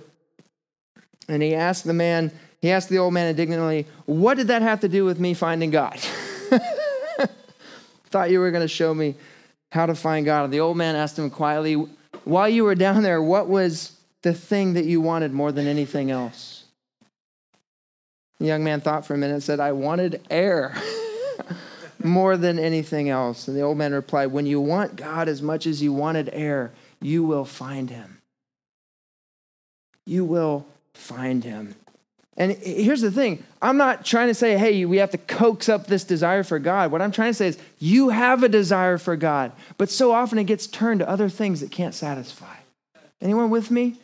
[1.30, 2.32] And he asked the man,
[2.62, 5.72] he asked the old man indignantly, What did that have to do with me finding
[5.72, 5.98] God?
[8.08, 9.16] Thought you were going to show me
[9.72, 10.46] how to find God.
[10.46, 11.76] And the old man asked him quietly,
[12.26, 16.12] While you were down there, what was the thing that you wanted more than anything
[16.12, 16.66] else?
[18.40, 20.74] The young man thought for a minute and said, I wanted air.
[22.04, 23.48] more than anything else.
[23.48, 26.72] And the old man replied, When you want God as much as you wanted air,
[27.02, 28.20] you will find him.
[30.06, 31.76] You will find him.
[32.38, 35.88] And here's the thing I'm not trying to say, hey, we have to coax up
[35.88, 36.92] this desire for God.
[36.92, 40.40] What I'm trying to say is, you have a desire for God, but so often
[40.40, 42.56] it gets turned to other things that can't satisfy.
[43.22, 43.98] Anyone with me?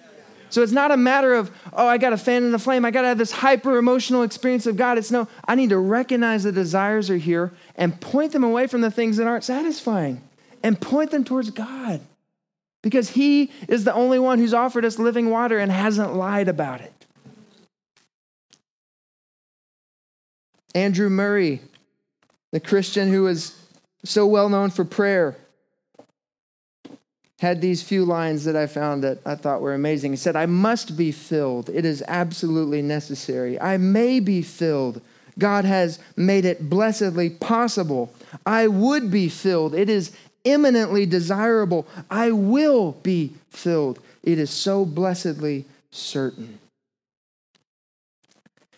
[0.49, 2.85] So it's not a matter of, oh, I got a fan in the flame.
[2.85, 4.97] I got to have this hyper emotional experience of God.
[4.97, 8.81] It's no, I need to recognize the desires are here and point them away from
[8.81, 10.21] the things that aren't satisfying
[10.63, 12.01] and point them towards God
[12.81, 16.81] because He is the only one who's offered us living water and hasn't lied about
[16.81, 16.93] it.
[20.75, 21.61] Andrew Murray,
[22.51, 23.57] the Christian who was
[24.03, 25.35] so well known for prayer,
[27.45, 30.11] had these few lines that I found that I thought were amazing.
[30.11, 31.69] He said, I must be filled.
[31.69, 33.61] It is absolutely necessary.
[33.61, 34.99] I may be filled.
[35.37, 38.11] God has made it blessedly possible.
[38.47, 39.75] I would be filled.
[39.75, 40.11] It is
[40.43, 41.85] eminently desirable.
[42.09, 43.99] I will be filled.
[44.23, 46.57] It is so blessedly certain.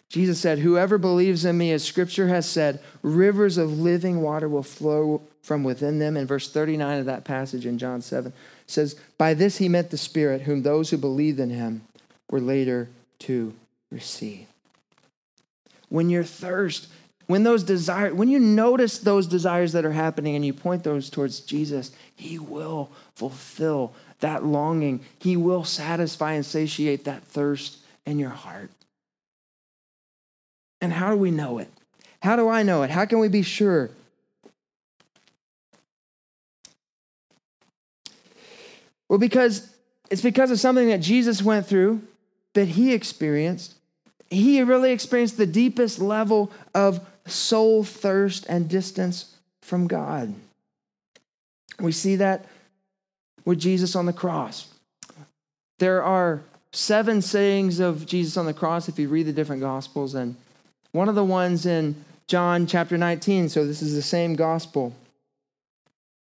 [0.09, 4.63] Jesus said, Whoever believes in me, as scripture has said, rivers of living water will
[4.63, 6.18] flow from within them.
[6.18, 8.34] In verse 39 of that passage in John 7
[8.68, 11.82] says, By this he meant the Spirit, whom those who believed in him
[12.30, 12.89] were later
[13.20, 13.53] to
[13.91, 14.47] receive.
[15.89, 16.88] When you're thirst,
[17.28, 21.09] when those desires, when you notice those desires that are happening and you point those
[21.09, 25.01] towards Jesus, he will fulfill that longing.
[25.20, 28.72] He will satisfy and satiate that thirst in your heart.
[30.82, 31.70] And how do we know it?
[32.22, 32.89] How do I know it?
[32.89, 33.89] How can we be sure?
[39.10, 39.74] Well, because
[40.10, 42.01] it's because of something that Jesus went through,
[42.53, 43.76] that he experienced.
[44.30, 50.34] He really experienced the deepest level of soul thirst and distance from God.
[51.80, 52.45] We see that
[53.45, 54.68] with Jesus on the cross.
[55.80, 56.41] There are
[56.72, 60.36] seven sayings of Jesus on the cross if you read the different gospels, and
[60.91, 64.93] one of the ones in John chapter 19, so this is the same gospel.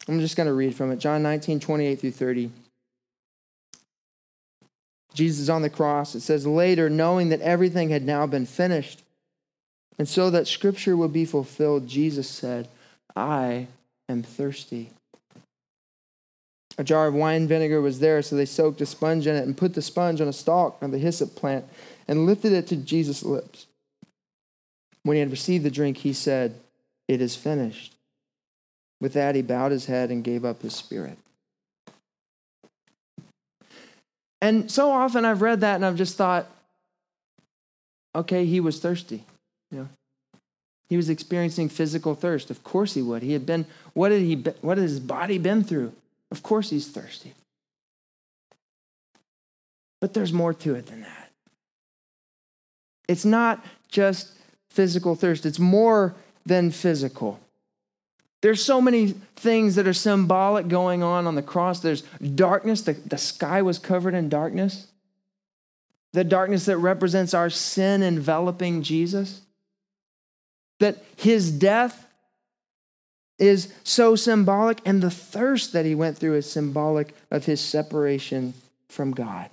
[0.07, 2.51] I'm just going to read from it John 19, 28 through 30.
[5.18, 6.13] Jesus on the cross.
[6.13, 9.03] It says, Later, knowing that everything had now been finished,
[9.97, 12.68] and so that scripture would be fulfilled, Jesus said,
[13.15, 13.68] I
[14.07, 14.91] am thirsty.
[16.78, 19.57] A jar of wine vinegar was there, so they soaked a sponge in it and
[19.57, 21.65] put the sponge on a stalk of the hyssop plant
[22.07, 23.65] and lifted it to Jesus' lips.
[25.01, 26.53] When he had received the drink, he said,
[27.07, 27.95] It is finished.
[29.01, 31.18] With that, he bowed his head and gave up his spirit.
[34.41, 36.47] And so often I've read that and I've just thought,
[38.15, 39.23] okay, he was thirsty.
[39.71, 39.88] You know,
[40.89, 42.49] he was experiencing physical thirst.
[42.49, 43.23] Of course he would.
[43.23, 45.93] He had been, what did he, what had his body been through?
[46.31, 47.33] Of course he's thirsty.
[49.99, 51.31] But there's more to it than that.
[53.07, 54.33] It's not just
[54.69, 56.13] physical thirst, it's more
[56.45, 57.39] than physical.
[58.41, 61.79] There's so many things that are symbolic going on on the cross.
[61.79, 64.88] There's darkness, the, the sky was covered in darkness.
[66.13, 69.41] The darkness that represents our sin enveloping Jesus.
[70.79, 72.05] That his death
[73.39, 78.53] is so symbolic, and the thirst that he went through is symbolic of his separation
[78.88, 79.49] from God.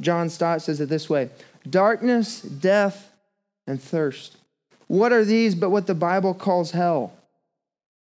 [0.00, 1.30] John Stott says it this way
[1.68, 3.12] darkness, death,
[3.66, 4.36] and thirst.
[4.90, 7.12] What are these but what the Bible calls hell?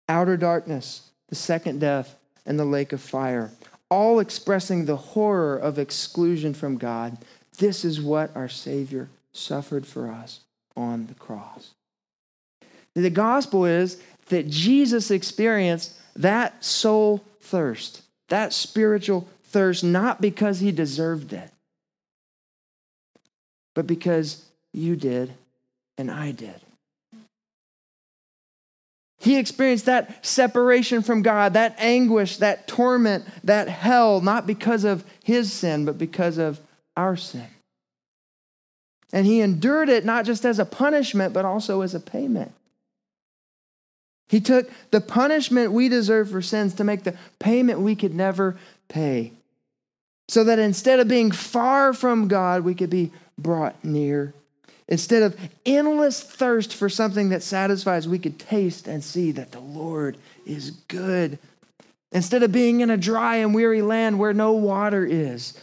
[0.09, 2.17] Outer darkness, the second death,
[2.47, 3.51] and the lake of fire,
[3.91, 7.19] all expressing the horror of exclusion from God.
[7.59, 10.39] This is what our Savior suffered for us
[10.77, 11.75] on the cross.
[12.95, 20.71] The gospel is that Jesus experienced that soul thirst, that spiritual thirst, not because he
[20.71, 21.51] deserved it,
[23.75, 25.35] but because you did
[25.97, 26.61] and I did.
[29.21, 35.05] He experienced that separation from God, that anguish, that torment, that hell, not because of
[35.25, 36.61] his sin, but because of
[36.97, 37.49] our sin.
[39.13, 42.53] And he endured it not just as a punishment, but also as a payment.
[44.29, 48.57] He took the punishment we deserve for sins to make the payment we could never
[48.89, 49.33] pay.
[50.29, 54.35] So that instead of being far from God, we could be brought near.
[54.89, 55.37] Instead of
[55.67, 60.17] endless thirst for something that satisfies, we could taste and see that the Lord
[60.47, 61.39] is good.
[62.11, 65.59] Instead of being in a dry and weary land where no water is,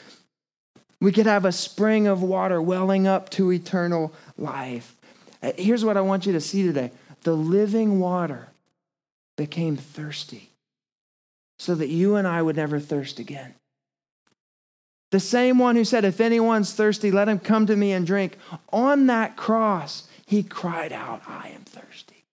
[1.01, 4.95] we could have a spring of water welling up to eternal life.
[5.41, 6.91] Uh, here's what I want you to see today
[7.23, 8.49] the living water
[9.35, 10.51] became thirsty
[11.57, 13.55] so that you and I would never thirst again.
[15.15, 18.37] The same one who said, If anyone's thirsty, let him come to me and drink.
[18.73, 22.25] On that cross, he cried out, I am thirsty.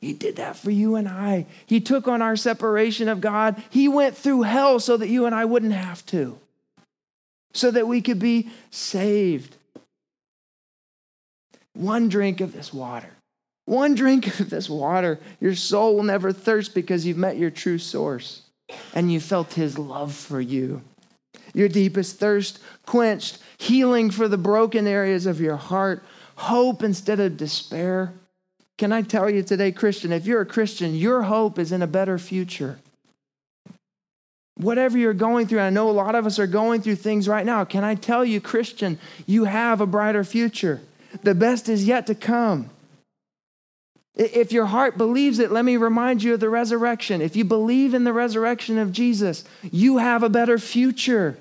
[0.00, 1.46] He did that for you and I.
[1.66, 3.62] He took on our separation of God.
[3.70, 6.36] He went through hell so that you and I wouldn't have to,
[7.52, 9.54] so that we could be saved.
[11.74, 13.10] One drink of this water,
[13.66, 17.78] one drink of this water, your soul will never thirst because you've met your true
[17.78, 18.42] source
[18.94, 20.82] and you felt his love for you.
[21.54, 26.02] Your deepest thirst quenched, healing for the broken areas of your heart,
[26.36, 28.12] hope instead of despair.
[28.78, 31.86] Can I tell you today, Christian, if you're a Christian, your hope is in a
[31.86, 32.78] better future.
[34.56, 37.46] Whatever you're going through, I know a lot of us are going through things right
[37.46, 37.64] now.
[37.64, 40.80] Can I tell you, Christian, you have a brighter future?
[41.22, 42.70] The best is yet to come.
[44.14, 47.22] If your heart believes it, let me remind you of the resurrection.
[47.22, 51.38] If you believe in the resurrection of Jesus, you have a better future.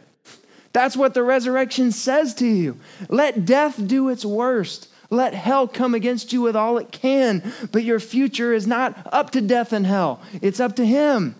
[0.74, 2.78] That's what the resurrection says to you.
[3.09, 4.88] Let death do its worst.
[5.09, 9.32] Let hell come against you with all it can, but your future is not up
[9.32, 11.36] to death and hell, it's up to Him.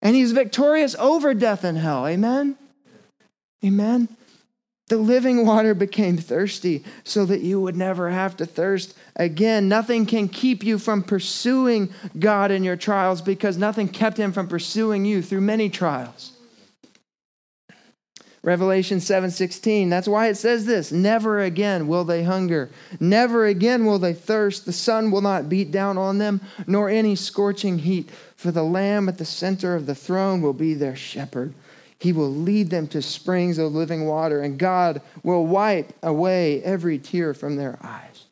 [0.00, 2.06] And He's victorious over death and hell.
[2.06, 2.56] Amen?
[3.62, 4.08] Amen.
[4.90, 9.68] The living water became thirsty so that you would never have to thirst again.
[9.68, 14.48] Nothing can keep you from pursuing God in your trials because nothing kept him from
[14.48, 16.32] pursuing you through many trials.
[18.42, 23.98] Revelation 7:16 that's why it says this never again will they hunger never again will
[23.98, 28.50] they thirst the sun will not beat down on them nor any scorching heat for
[28.50, 31.52] the lamb at the center of the throne will be their shepherd
[32.00, 36.98] he will lead them to springs of living water, and God will wipe away every
[36.98, 38.24] tear from their eyes.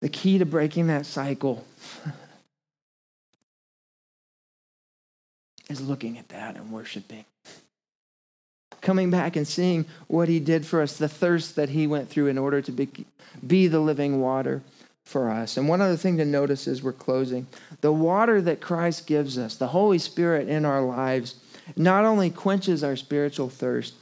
[0.00, 1.64] The key to breaking that cycle
[5.68, 7.26] is looking at that and worshiping
[8.82, 12.26] coming back and seeing what he did for us, the thirst that he went through
[12.26, 12.88] in order to be,
[13.46, 14.60] be the living water
[15.04, 15.56] for us.
[15.56, 17.46] And one other thing to notice as we're closing
[17.80, 21.36] the water that Christ gives us, the Holy Spirit in our lives,
[21.76, 23.94] not only quenches our spiritual thirst,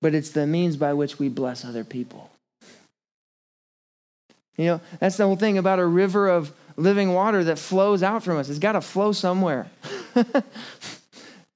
[0.00, 2.30] but it's the means by which we bless other people.
[4.56, 8.22] You know, that's the whole thing about a river of living water that flows out
[8.22, 8.48] from us.
[8.48, 9.68] It's got to flow somewhere.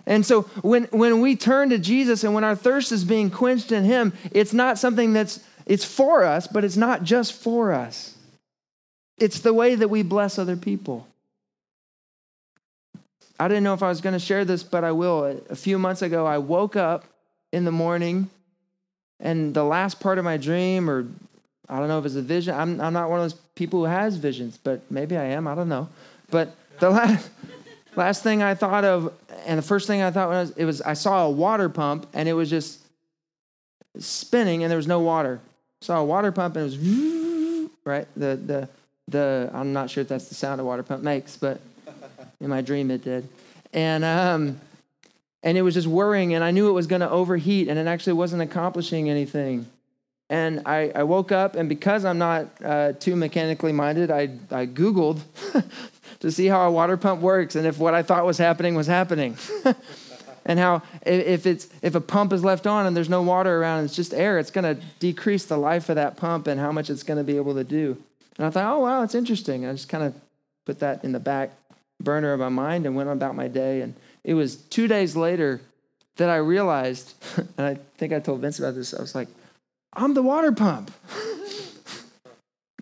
[0.09, 3.71] And so when, when we turn to Jesus and when our thirst is being quenched
[3.71, 8.17] in Him, it's not something that's it's for us, but it's not just for us.
[9.19, 11.07] It's the way that we bless other people.
[13.39, 15.43] I didn't know if I was going to share this, but I will.
[15.51, 17.05] A few months ago, I woke up
[17.53, 18.31] in the morning,
[19.21, 21.07] and the last part of my dream, or
[21.69, 22.55] I don't know if it's a vision.
[22.55, 25.47] I'm, I'm not one of those people who has visions, but maybe I am.
[25.47, 25.91] I don't know.
[26.31, 27.29] But the last,
[27.97, 29.13] last thing I thought of
[29.47, 32.29] and the first thing I thought was it was I saw a water pump and
[32.29, 32.81] it was just
[33.99, 35.41] spinning and there was no water.
[35.81, 38.07] Saw a water pump and it was right.
[38.17, 38.69] The the
[39.09, 41.61] the I'm not sure if that's the sound a water pump makes, but
[42.41, 43.29] in my dream it did.
[43.73, 44.61] And um
[45.43, 47.87] and it was just whirring and I knew it was going to overheat and it
[47.87, 49.67] actually wasn't accomplishing anything.
[50.31, 54.67] And I, I woke up and because I'm not uh, too mechanically minded, I I
[54.67, 55.21] Googled
[56.21, 58.87] to see how a water pump works and if what I thought was happening was
[58.87, 59.37] happening.
[60.45, 63.85] and how if it's if a pump is left on and there's no water around,
[63.85, 66.91] it's just air, it's going to decrease the life of that pump and how much
[66.91, 67.97] it's going to be able to do.
[68.37, 69.67] And I thought, oh wow, it's interesting.
[69.67, 70.15] I just kind of
[70.65, 71.51] put that in the back
[72.01, 73.81] burner of my mind and went about my day.
[73.81, 73.95] And
[74.25, 75.61] it was two days later
[76.17, 77.15] that I realized,
[77.57, 78.95] and I think I told Vince about this.
[78.95, 79.29] I was like,
[79.93, 80.91] I'm the water pump.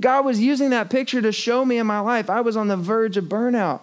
[0.00, 2.76] God was using that picture to show me in my life I was on the
[2.76, 3.80] verge of burnout.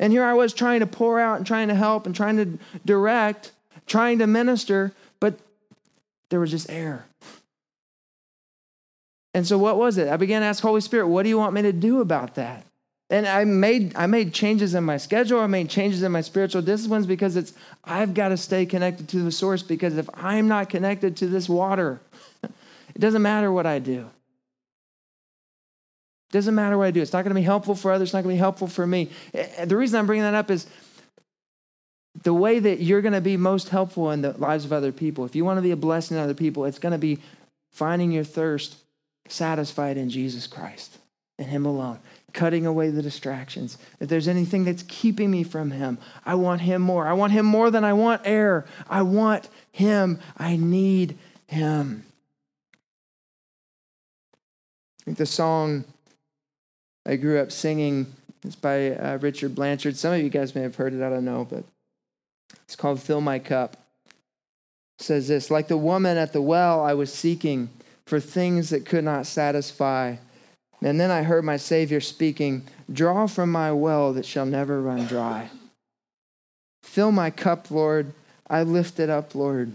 [0.00, 2.58] And here I was trying to pour out and trying to help and trying to
[2.84, 3.52] direct,
[3.86, 5.38] trying to minister, but
[6.30, 7.06] there was just air.
[9.32, 10.08] And so what was it?
[10.08, 12.64] I began to ask Holy Spirit, what do you want me to do about that?
[13.10, 16.62] And I made I made changes in my schedule, I made changes in my spiritual
[16.62, 17.52] disciplines because it's
[17.84, 21.48] I've got to stay connected to the source because if I'm not connected to this
[21.48, 22.00] water,
[22.42, 24.08] it doesn't matter what I do.
[26.34, 27.00] Doesn't matter what I do.
[27.00, 28.08] It's not going to be helpful for others.
[28.08, 29.08] It's not going to be helpful for me.
[29.32, 30.66] Eh, eh, the reason I'm bringing that up is
[32.24, 35.24] the way that you're going to be most helpful in the lives of other people.
[35.24, 37.20] If you want to be a blessing to other people, it's going to be
[37.70, 38.74] finding your thirst
[39.28, 40.98] satisfied in Jesus Christ
[41.38, 42.00] and Him alone.
[42.32, 43.78] cutting away the distractions.
[44.00, 47.06] If there's anything that's keeping me from Him, I want Him more.
[47.06, 48.66] I want Him more than I want air.
[48.90, 50.18] I want Him.
[50.36, 51.16] I need
[51.46, 52.04] Him.
[55.00, 55.84] I think the song
[57.06, 58.06] I grew up singing
[58.44, 59.96] It's by uh, Richard Blanchard.
[59.96, 61.64] Some of you guys may have heard it, I don't know, but
[62.64, 63.76] it's called Fill My Cup.
[64.98, 67.68] It says this Like the woman at the well, I was seeking
[68.06, 70.16] for things that could not satisfy.
[70.82, 75.06] And then I heard my Savior speaking, Draw from my well that shall never run
[75.06, 75.50] dry.
[76.82, 78.12] Fill my cup, Lord.
[78.48, 79.72] I lift it up, Lord.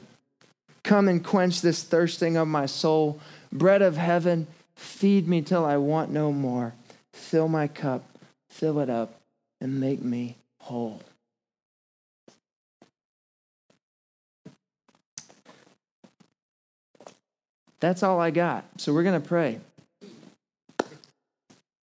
[0.83, 3.19] Come and quench this thirsting of my soul.
[3.51, 6.73] Bread of heaven, feed me till I want no more.
[7.19, 8.03] Fill my cup,
[8.49, 9.21] fill it up,
[9.61, 11.01] and make me whole.
[17.79, 18.65] That's all I got.
[18.77, 19.59] So we're going to pray.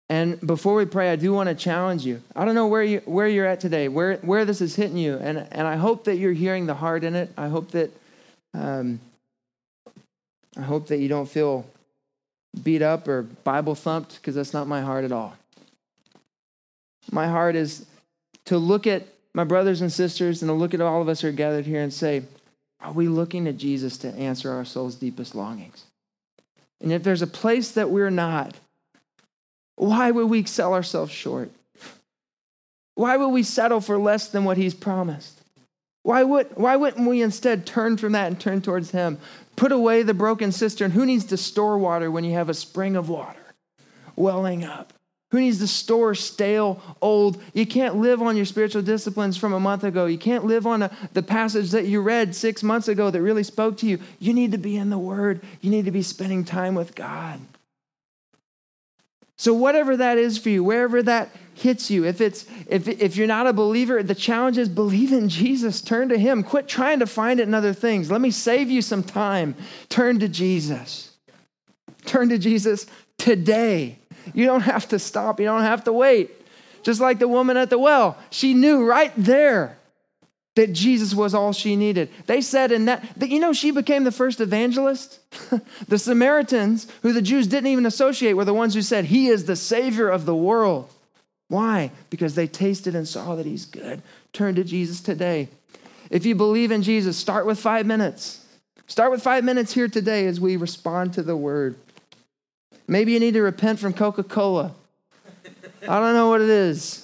[0.09, 2.21] And before we pray, I do want to challenge you.
[2.35, 5.17] I don't know where you where you're at today, where where this is hitting you,
[5.17, 7.31] and and I hope that you're hearing the heart in it.
[7.37, 7.91] I hope that
[8.53, 8.99] um,
[10.57, 11.65] I hope that you don't feel
[12.63, 15.35] beat up or Bible thumped because that's not my heart at all.
[17.11, 17.85] My heart is
[18.45, 21.27] to look at my brothers and sisters and to look at all of us who
[21.27, 22.23] are gathered here and say,
[22.79, 25.83] are we looking to Jesus to answer our soul's deepest longings?
[26.81, 28.55] And if there's a place that we're not,
[29.75, 31.51] why would we sell ourselves short?
[32.95, 35.41] Why would we settle for less than what he's promised?
[36.03, 39.17] Why, would, why wouldn't we instead turn from that and turn towards him?
[39.55, 40.91] Put away the broken cistern.
[40.91, 43.39] Who needs to store water when you have a spring of water
[44.15, 44.93] welling up?
[45.31, 47.41] Who needs to store stale, old?
[47.53, 50.05] You can't live on your spiritual disciplines from a month ago.
[50.05, 53.43] You can't live on a, the passage that you read six months ago that really
[53.43, 53.99] spoke to you.
[54.19, 55.41] You need to be in the Word.
[55.61, 57.41] You need to be spending time with God.
[59.35, 63.27] So, whatever that is for you, wherever that hits you, if, it's, if, if you're
[63.27, 65.81] not a believer, the challenge is believe in Jesus.
[65.81, 66.43] Turn to Him.
[66.43, 68.11] Quit trying to find it in other things.
[68.11, 69.55] Let me save you some time.
[69.89, 71.11] Turn to Jesus.
[72.05, 72.85] Turn to Jesus
[73.17, 73.97] today.
[74.33, 76.31] You don't have to stop, you don't have to wait.
[76.83, 79.77] Just like the woman at the well, she knew right there
[80.55, 82.09] that Jesus was all she needed.
[82.27, 85.19] They said in that, that you know, she became the first evangelist.
[85.87, 89.45] the Samaritans, who the Jews didn't even associate, were the ones who said, He is
[89.45, 90.89] the Savior of the world.
[91.47, 91.91] Why?
[92.09, 94.01] Because they tasted and saw that He's good.
[94.33, 95.49] Turn to Jesus today.
[96.09, 98.45] If you believe in Jesus, start with five minutes.
[98.87, 101.75] Start with five minutes here today as we respond to the word.
[102.87, 104.73] Maybe you need to repent from Coca Cola.
[105.87, 107.01] I don't know what it is.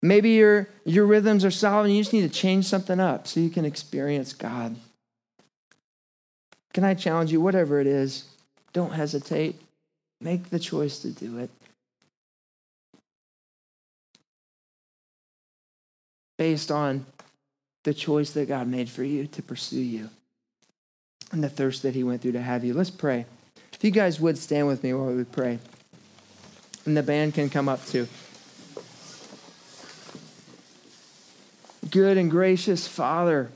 [0.00, 3.40] Maybe your, your rhythms are solid and you just need to change something up so
[3.40, 4.76] you can experience God.
[6.72, 8.24] Can I challenge you, whatever it is,
[8.72, 9.60] don't hesitate.
[10.20, 11.50] Make the choice to do it.
[16.36, 17.06] Based on
[17.84, 20.10] the choice that God made for you to pursue you
[21.32, 22.74] and the thirst that he went through to have you.
[22.74, 23.26] Let's pray.
[23.72, 25.58] If you guys would stand with me while we pray,
[26.84, 28.08] and the band can come up too.
[31.90, 33.50] Good and gracious Father,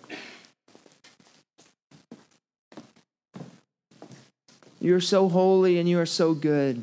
[4.82, 6.82] you're so holy and you are so good.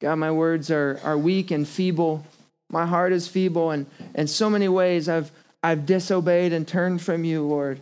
[0.00, 2.26] God, my words are, are weak and feeble.
[2.68, 5.30] My heart is feeble, and in so many ways I've
[5.62, 7.80] I've disobeyed and turned from you, Lord.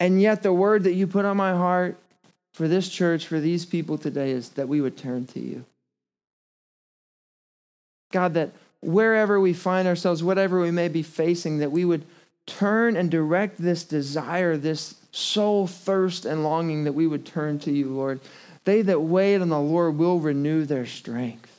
[0.00, 1.96] And yet, the word that you put on my heart
[2.54, 5.64] for this church, for these people today, is that we would turn to you.
[8.10, 8.50] God, that
[8.80, 12.04] wherever we find ourselves, whatever we may be facing, that we would
[12.46, 17.72] turn and direct this desire, this soul thirst and longing, that we would turn to
[17.72, 18.20] you, Lord.
[18.64, 21.50] They that wait on the Lord will renew their strength.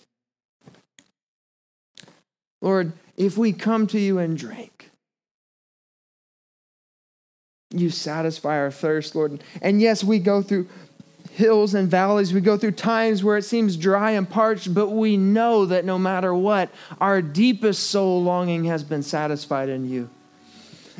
[2.62, 4.90] Lord, if we come to you and drink,
[7.72, 9.44] you satisfy our thirst, Lord.
[9.62, 10.68] And yes, we go through
[11.34, 12.34] hills and valleys.
[12.34, 15.98] We go through times where it seems dry and parched, but we know that no
[15.98, 16.70] matter what,
[17.02, 20.10] our deepest soul longing has been satisfied in you.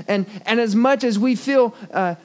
[0.08, 2.16] And, and as much as we feel uh,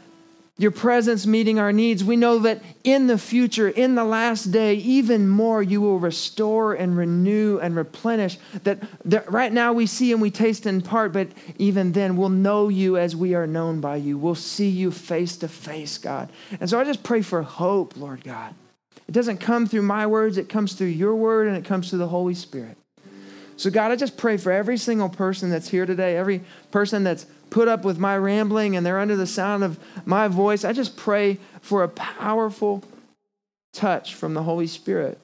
[0.60, 4.74] your presence meeting our needs, we know that in the future, in the last day,
[4.74, 8.38] even more you will restore and renew and replenish.
[8.64, 12.28] That, that right now we see and we taste in part, but even then we'll
[12.28, 14.18] know you as we are known by you.
[14.18, 16.28] We'll see you face to face, God.
[16.60, 18.52] And so I just pray for hope, Lord God.
[19.06, 22.00] It doesn't come through my words, it comes through your word and it comes through
[22.00, 22.76] the Holy Spirit.
[23.56, 27.26] So, God, I just pray for every single person that's here today, every person that's
[27.50, 30.96] put up with my rambling and they're under the sound of my voice, I just
[30.96, 32.82] pray for a powerful
[33.72, 35.18] touch from the Holy Spirit.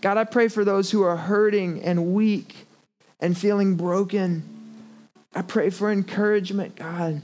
[0.00, 2.66] God, I pray for those who are hurting and weak
[3.20, 4.42] and feeling broken.
[5.34, 7.22] I pray for encouragement, God,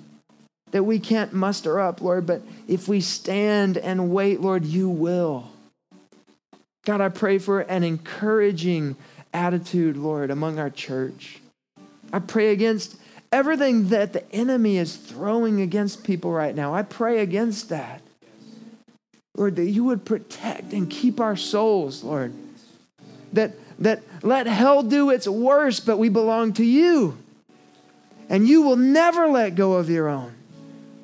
[0.72, 5.50] that we can't muster up, Lord, but if we stand and wait, Lord, you will.
[6.84, 8.96] God, I pray for an encouraging
[9.32, 11.40] attitude, Lord, among our church.
[12.12, 12.96] I pray against
[13.32, 16.74] everything that the enemy is throwing against people right now.
[16.74, 18.02] I pray against that.
[19.36, 22.32] Lord, that you would protect and keep our souls, Lord.
[23.32, 27.18] That, that let hell do its worst, but we belong to you.
[28.28, 30.32] And you will never let go of your own.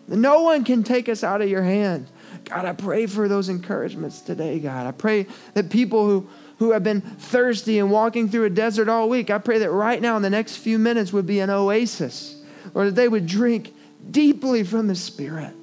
[0.09, 2.09] No one can take us out of your hand.
[2.45, 4.87] God, I pray for those encouragements today, God.
[4.87, 6.29] I pray that people who,
[6.63, 10.01] who have been thirsty and walking through a desert all week, I pray that right
[10.01, 12.41] now in the next few minutes would be an oasis,
[12.75, 13.75] or that they would drink
[14.11, 15.55] deeply from the Spirit,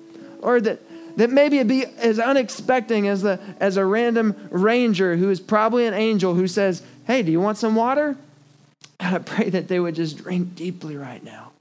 [0.42, 0.82] or that
[1.16, 5.86] that maybe it be as unexpected as, the, as a random ranger who is probably
[5.86, 8.16] an angel who says, Hey, do you want some water?
[9.02, 11.52] And I pray that they would just drink deeply right now.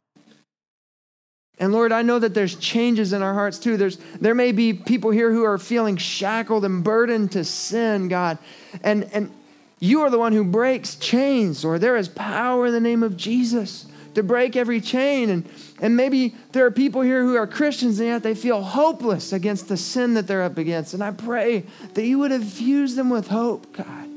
[1.61, 3.77] And Lord, I know that there's changes in our hearts too.
[3.77, 8.39] There's, there may be people here who are feeling shackled and burdened to sin, God.
[8.83, 9.33] And, and
[9.81, 13.17] you are the one who breaks chains, or there is power in the name of
[13.17, 15.31] Jesus to break every chain.
[15.31, 15.49] And,
[15.81, 19.69] and maybe there are people here who are Christians and yet they feel hopeless against
[19.69, 20.95] the sin that they're up against.
[20.95, 24.09] And I pray that you would infuse them with hope, God.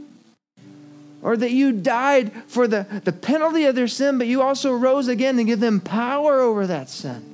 [1.23, 5.07] Or that you died for the, the penalty of their sin, but you also rose
[5.07, 7.30] again to give them power over that sin.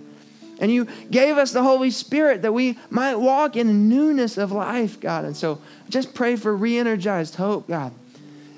[0.60, 5.00] And you gave us the Holy Spirit that we might walk in newness of life,
[5.00, 5.26] God.
[5.26, 7.94] And so just pray for re energized hope, God.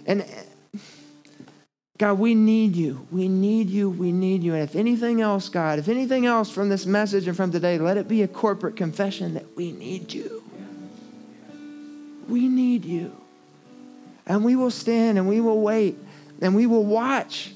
[0.05, 0.25] And
[1.97, 3.05] God, we need you.
[3.11, 3.89] We need you.
[3.89, 4.53] We need you.
[4.53, 7.97] And if anything else, God, if anything else from this message and from today, let
[7.97, 10.41] it be a corporate confession that we need you.
[12.29, 13.15] We need you.
[14.25, 15.97] And we will stand and we will wait
[16.41, 17.53] and we will watch.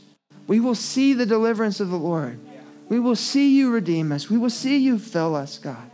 [0.48, 2.38] We will see the deliverance of the Lord.
[2.90, 4.30] We will see you redeem us.
[4.30, 5.90] We will see you fill us, God.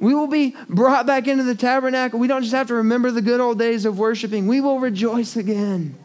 [0.00, 2.18] We will be brought back into the tabernacle.
[2.18, 5.36] We don't just have to remember the good old days of worshiping, we will rejoice
[5.36, 5.96] again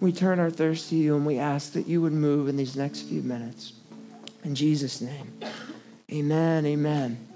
[0.00, 2.76] we turn our thirst to you and we ask that you would move in these
[2.76, 3.72] next few minutes.
[4.44, 5.32] In Jesus' name,
[6.12, 7.27] amen, amen.